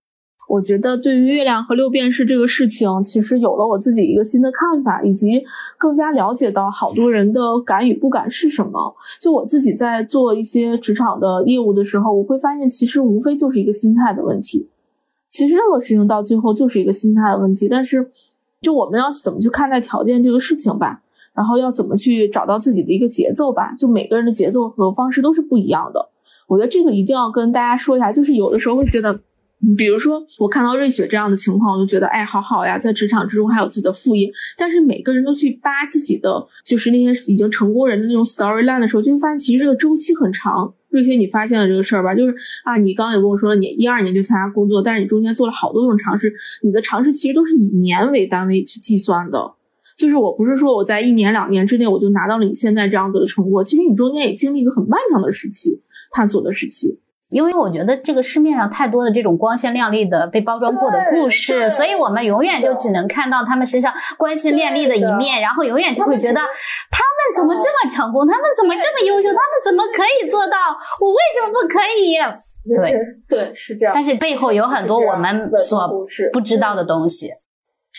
[0.48, 5.44] 我觉得对于月亮和六便士这个事情，其实有了我自己一个新的看法，以及
[5.78, 8.96] 更加了解到好多人的敢与不敢是什么。
[9.20, 14.70] 就我自己在做一些职场的业务的时候，我会发现，其实无非就是一个心态的问题。
[15.28, 17.68] 其实任何事情到最后就是一个心态的问题。
[17.68, 18.10] 但是，
[18.62, 21.02] 就我们要怎么去看待条件这个事情吧。
[21.36, 23.74] 然后要怎么去找到自己的一个节奏吧？
[23.78, 26.10] 就每个人的节奏和方式都是不一样的。
[26.48, 28.14] 我觉得这个一定要跟大家说一下。
[28.14, 29.20] 就是有的时候会觉得，
[29.76, 34.32] 比如说我看到瑞雪这样的情况，我就觉得，哎，好好呀，在职场之中还有自己的副业。
[34.58, 40.74] 但是每个人都去扒自己的，就是那些已经成功人的那种 storyline 的时候，就会发现其实这个周期很长。
[40.90, 42.16] 瑞雪，你发现了这个事儿吧？
[42.16, 42.34] 就是
[42.64, 46.34] 啊，你刚刚也跟我说了，你一二年就参加工作，但是你中间做了好多种尝试，
[46.64, 49.56] 你的尝试其实都是以年为单位去计算的。
[49.96, 55.82] 就是我不是说我在一年两年之内我就拿到了你现在这样子的成果，其实你中间也经历一个很漫长的时期，
[56.12, 57.00] 探索的时期。
[57.30, 70.56] 因为我觉得这个市面上太多的这种光鲜亮丽的被包装过的故事，所以我们永远就只能看到他们身上光鲜亮丽的一面，然后永远就会觉得他们怎么这么成功，他们怎么这么优秀，他们怎么可以做到，
[71.02, 72.16] 我为什么不可以？
[72.74, 77.32] 对对是这样，但是背后有很多我们所不知道的东西。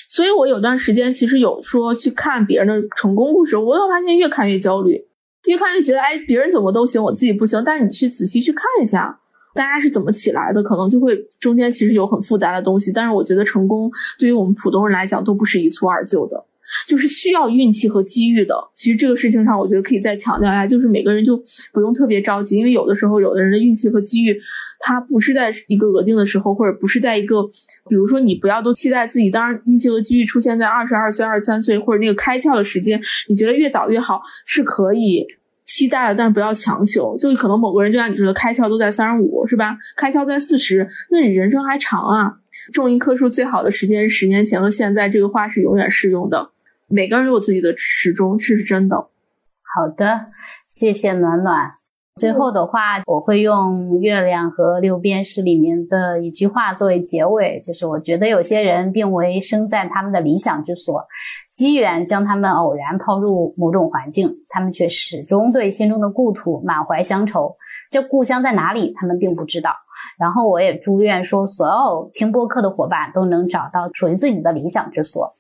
[0.09, 5.03] 所以，我有段时间其实有说去看别人的成功故事，我又发现越看越焦虑，
[5.45, 7.63] 越看越觉得，哎，别人怎么都行，我自己不行。
[7.65, 9.19] 但是你去仔细去看一下，
[9.55, 12.93] 大家是怎么起来的，可能就会中间其实有很复杂的东西。
[12.93, 16.45] 但是我觉得成功对于我们普通人来讲都不是一蹴而就的，
[16.87, 18.57] 就是需要运气和机遇的。
[18.75, 21.37] 其实这个事情上，我觉得可以再强调一下，就是每个人就
[21.73, 24.39] 不用特别着急，因为有的时候有的人的运气和机遇。
[24.79, 27.43] 它不是在一个额定的时候，或者不是在一个，
[27.89, 35.27] 比如说你不要都期待自己，当然运气和机遇出现在二十二岁、二十三岁，或者那个开窍的时间，你觉得越早越好是可以
[35.65, 37.17] 期待的，但是不要强求。
[37.17, 39.79] 就可能某个人就像你说的，开窍都在三十五，是吧？
[39.97, 42.35] 开窍在四十，那你人生还长啊。
[42.73, 46.51] 种一棵树最好的时间是十年前和现在，这个话是永远适用的。
[46.89, 48.97] 每个人都有自己的时钟，这是真的。
[48.97, 50.27] 好的，
[50.71, 51.73] 谢谢暖暖。
[52.15, 61.05] 最后的话，我会用月亮和六便士里面的一句话作为结尾，就是我觉得有些人并未生在他们的理想之所，
[61.53, 67.57] 机缘将他们偶然抛入某种环境，他们却始终对心中的故土满怀乡愁。
[67.91, 69.73] 这故乡在哪里，他们并不知道。
[70.19, 75.36] 然后我也祝愿说，所有听播客的伙伴都能找到属于自己的理想之所。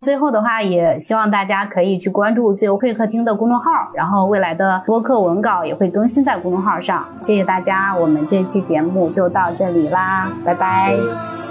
[0.00, 7.04] 最后的话，也希望大家可以去关注自由会客厅的公众号，然后未来的播客文稿也会更新在公众号上。
[7.20, 10.94] 谢谢大家，我们这期节目就到这里啦，拜拜，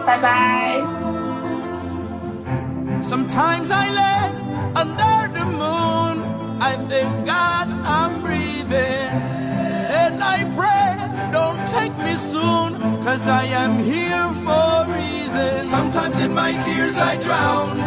[0.05, 0.81] 拜拜。
[13.05, 14.74] Cause I am here for
[15.35, 15.67] listen.
[15.67, 17.77] Sometimes in my tears I drown,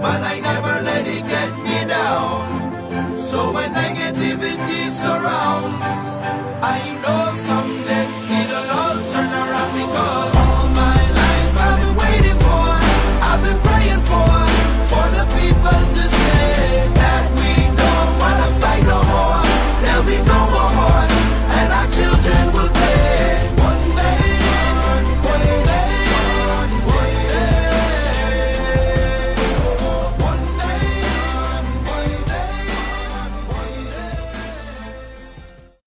[0.00, 3.18] but I never let it get me down.
[3.18, 5.88] So when negativity surrounds,
[6.62, 7.95] I know someday.